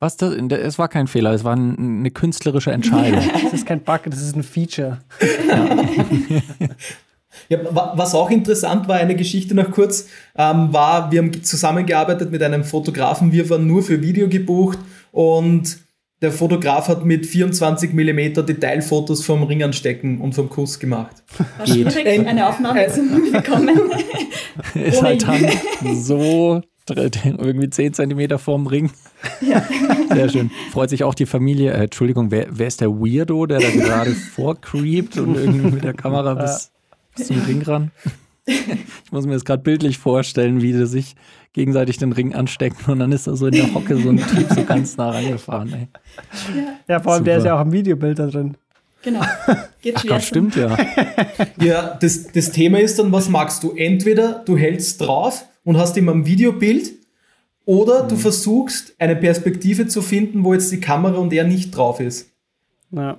[0.00, 0.34] Was das?
[0.34, 3.22] Es war kein Fehler, es war eine künstlerische Entscheidung.
[3.44, 4.98] das ist kein Bug, das ist ein Feature.
[7.48, 12.42] Ja, was auch interessant war, eine Geschichte noch kurz, ähm, war, wir haben zusammengearbeitet mit
[12.42, 14.78] einem Fotografen, wir waren nur für Video gebucht
[15.12, 15.78] und
[16.22, 21.22] der Fotograf hat mit 24 mm Detailfotos vom Ring anstecken und vom Kuss gemacht.
[21.58, 23.78] War schwierig, eine Aufnahme zu bekommen.
[24.74, 25.50] Ist halt dann
[25.94, 26.60] so
[26.96, 28.90] irgendwie 10 cm vorm Ring.
[29.40, 29.62] Ja.
[30.14, 30.50] Sehr schön.
[30.72, 31.72] Freut sich auch die Familie.
[31.72, 35.94] Äh, Entschuldigung, wer, wer, ist der Weirdo, der da gerade vorcreept und irgendwie mit der
[35.94, 36.70] Kamera bis
[37.14, 37.90] zum Ring ran.
[38.46, 41.14] Ich muss mir das gerade bildlich vorstellen, wie sie sich
[41.52, 44.48] gegenseitig den Ring anstecken und dann ist da so in der Hocke so ein Typ
[44.52, 45.72] so ganz nah rangefahren.
[45.72, 45.88] Ey.
[46.56, 46.62] Ja.
[46.88, 47.30] ja, vor allem, Super.
[47.30, 48.56] der ist ja auch im Videobild da drin.
[49.02, 49.20] Genau.
[49.80, 50.76] Geht Ach Gott, stimmt ja.
[51.60, 53.72] Ja, das, das Thema ist dann, was magst du?
[53.72, 56.92] Entweder du hältst drauf und hast immer ein Videobild
[57.64, 58.08] oder mhm.
[58.08, 62.30] du versuchst eine Perspektive zu finden, wo jetzt die Kamera und er nicht drauf ist.
[62.90, 63.18] Ja.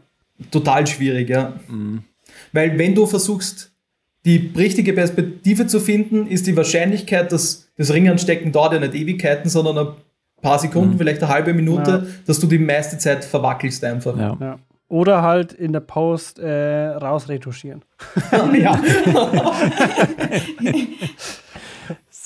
[0.50, 1.54] Total schwierig, ja.
[1.68, 2.04] Mhm.
[2.52, 3.72] Weil wenn du versuchst,
[4.26, 9.50] die richtige Perspektive zu finden, ist die Wahrscheinlichkeit, dass das Ringanstecken dauert ja nicht Ewigkeiten,
[9.50, 9.94] sondern ein
[10.42, 10.98] paar Sekunden, mhm.
[10.98, 12.04] vielleicht eine halbe Minute, ja.
[12.28, 14.18] dass du die meiste Zeit verwackelst einfach.
[14.18, 14.38] Ja.
[14.40, 14.60] Ja.
[14.90, 17.84] Oder halt in der Post äh, rausretuschieren.
[18.54, 18.82] ja.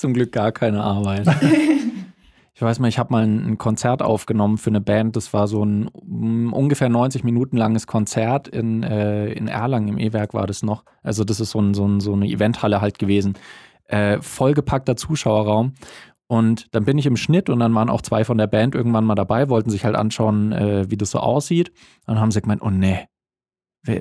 [0.05, 1.25] Zum Glück gar keine Arbeit.
[2.57, 5.17] Ich weiß mal, ich habe mal ein, Konzert aufgenommen für eine Band.
[5.17, 9.97] Das war so ein um, ungefähr 90 Minuten langes Konzert in, äh, in Erlangen, im
[9.97, 10.85] E-Werk war das noch.
[11.03, 13.33] Also das ist so, ein, so, ein, so eine Eventhalle halt gewesen.
[13.87, 15.73] Äh, vollgepackter Zuschauerraum.
[16.27, 19.03] Und dann bin ich im Schnitt und dann waren auch zwei von der Band irgendwann
[19.03, 21.71] mal dabei, wollten sich halt anschauen, äh, wie das so aussieht.
[22.07, 23.05] Und dann haben sie gemeint, oh nee,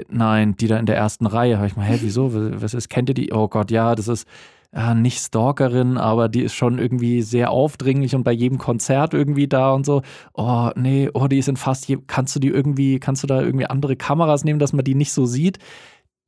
[0.09, 1.57] nein, die da in der ersten Reihe.
[1.57, 2.31] Habe ich mal, hä, wieso?
[2.63, 3.33] Was ist, kennt ihr die?
[3.33, 4.29] Oh Gott, ja, das ist
[4.75, 9.47] ja, nicht Stalkerin, aber die ist schon irgendwie sehr aufdringlich und bei jedem Konzert irgendwie
[9.47, 10.03] da und so.
[10.35, 13.41] Oh, nee, oh, die ist in fast je, kannst du die irgendwie, kannst du da
[13.41, 15.59] irgendwie andere Kameras nehmen, dass man die nicht so sieht?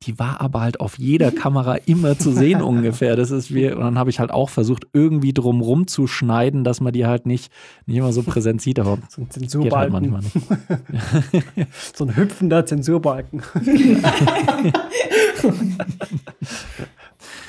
[0.03, 3.17] Die war aber halt auf jeder Kamera immer zu sehen ungefähr.
[3.17, 6.79] Das ist wie, und dann habe ich halt auch versucht, irgendwie drumrum zu schneiden, dass
[6.79, 7.51] man die halt nicht,
[7.85, 9.93] nicht immer so präsent sieht, aber so ein Zensurbalken.
[9.93, 11.67] Halt manchmal nicht.
[11.95, 13.41] so ein hüpfender Zensurbalken.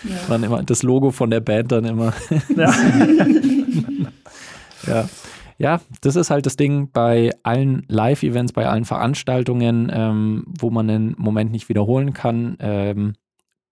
[0.04, 0.16] Ja.
[0.28, 2.12] Dann immer das Logo von der Band dann immer.
[2.56, 2.74] Ja.
[4.86, 5.08] ja.
[5.60, 10.86] Ja, das ist halt das Ding bei allen Live-Events, bei allen Veranstaltungen, ähm, wo man
[10.86, 13.14] den Moment nicht wiederholen kann, ähm,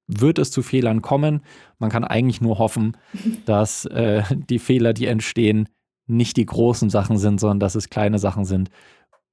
[0.08, 1.42] wird es zu Fehlern kommen.
[1.78, 2.96] Man kann eigentlich nur hoffen,
[3.46, 5.68] dass äh, die Fehler, die entstehen,
[6.08, 8.70] nicht die großen Sachen sind, sondern dass es kleine Sachen sind.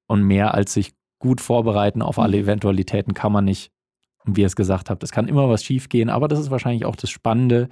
[0.08, 2.44] Und mehr als sich gut vorbereiten auf alle mhm.
[2.44, 3.72] Eventualitäten kann man nicht.
[4.26, 6.95] Wie ihr es gesagt habt, es kann immer was schiefgehen, aber das ist wahrscheinlich auch
[6.95, 7.69] das Spannende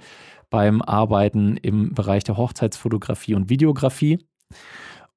[0.50, 4.18] beim Arbeiten im Bereich der Hochzeitsfotografie und Videografie.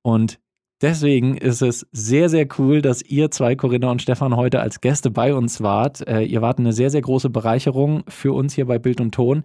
[0.02, 0.40] Und
[0.82, 5.12] deswegen ist es sehr, sehr cool, dass ihr zwei, Corinna und Stefan, heute als Gäste
[5.12, 6.08] bei uns wart.
[6.08, 9.44] Äh, ihr wart eine sehr, sehr große Bereicherung für uns hier bei Bild und Ton.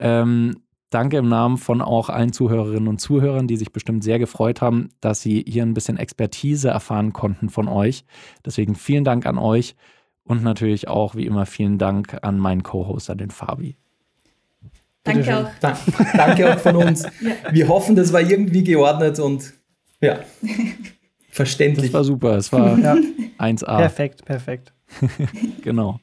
[0.00, 0.56] Ähm,
[0.90, 4.88] danke im Namen von auch allen Zuhörerinnen und Zuhörern, die sich bestimmt sehr gefreut haben,
[5.00, 8.04] dass sie hier ein bisschen Expertise erfahren konnten von euch.
[8.44, 9.76] Deswegen vielen Dank an euch
[10.28, 13.76] und natürlich auch wie immer vielen Dank an meinen Co-Hoster, den Fabi.
[15.02, 15.48] Danke auch.
[15.60, 15.78] Dank,
[16.14, 17.02] danke auch von uns.
[17.20, 17.32] ja.
[17.50, 19.54] Wir hoffen, das war irgendwie geordnet und
[20.00, 20.20] ja,
[21.30, 21.86] verständlich.
[21.86, 22.36] Das war super.
[22.36, 22.96] Es war ja.
[23.38, 23.78] 1A.
[23.78, 24.72] Perfekt, perfekt.
[25.62, 25.98] genau.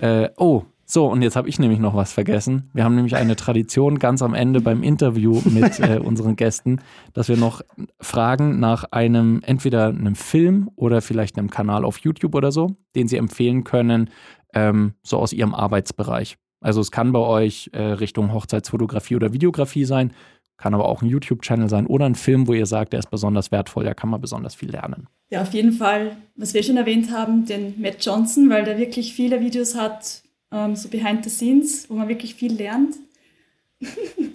[0.00, 2.70] Äh, oh, so, und jetzt habe ich nämlich noch was vergessen.
[2.74, 6.80] Wir haben nämlich eine Tradition ganz am Ende beim Interview mit äh, unseren Gästen,
[7.12, 7.62] dass wir noch
[8.00, 13.08] fragen nach einem, entweder einem Film oder vielleicht einem Kanal auf YouTube oder so, den
[13.08, 14.10] sie empfehlen können,
[14.52, 16.36] ähm, so aus ihrem Arbeitsbereich.
[16.60, 20.12] Also es kann bei euch äh, Richtung Hochzeitsfotografie oder Videografie sein,
[20.56, 23.50] kann aber auch ein YouTube-Channel sein oder ein Film, wo ihr sagt, der ist besonders
[23.52, 25.08] wertvoll, da kann man besonders viel lernen.
[25.30, 29.14] Ja, auf jeden Fall, was wir schon erwähnt haben, den Matt Johnson, weil der wirklich
[29.14, 30.23] viele Videos hat,
[30.54, 32.96] ähm, so behind the scenes, wo man wirklich viel lernt.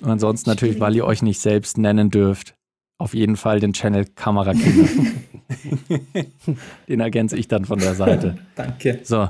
[0.01, 2.55] Und ansonsten natürlich, weil ihr euch nicht selbst nennen dürft,
[2.97, 4.89] auf jeden Fall den Channel Kamerakinder.
[6.89, 8.37] den ergänze ich dann von der Seite.
[8.55, 8.99] Danke.
[9.03, 9.29] So.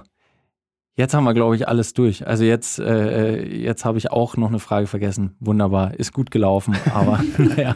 [0.95, 2.27] Jetzt haben wir, glaube ich, alles durch.
[2.27, 5.35] Also jetzt, äh, jetzt habe ich auch noch eine Frage vergessen.
[5.39, 7.75] Wunderbar, ist gut gelaufen, aber naja.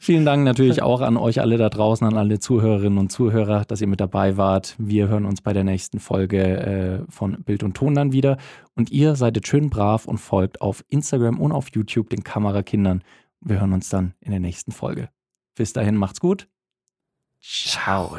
[0.00, 3.80] Vielen Dank natürlich auch an euch alle da draußen, an alle Zuhörerinnen und Zuhörer, dass
[3.80, 4.76] ihr mit dabei wart.
[4.78, 8.38] Wir hören uns bei der nächsten Folge äh, von Bild und Ton dann wieder.
[8.76, 13.02] Und ihr seid schön brav und folgt auf Instagram und auf YouTube den Kamerakindern.
[13.40, 15.08] Wir hören uns dann in der nächsten Folge.
[15.56, 16.48] Bis dahin, macht's gut.
[17.40, 18.18] Ciao.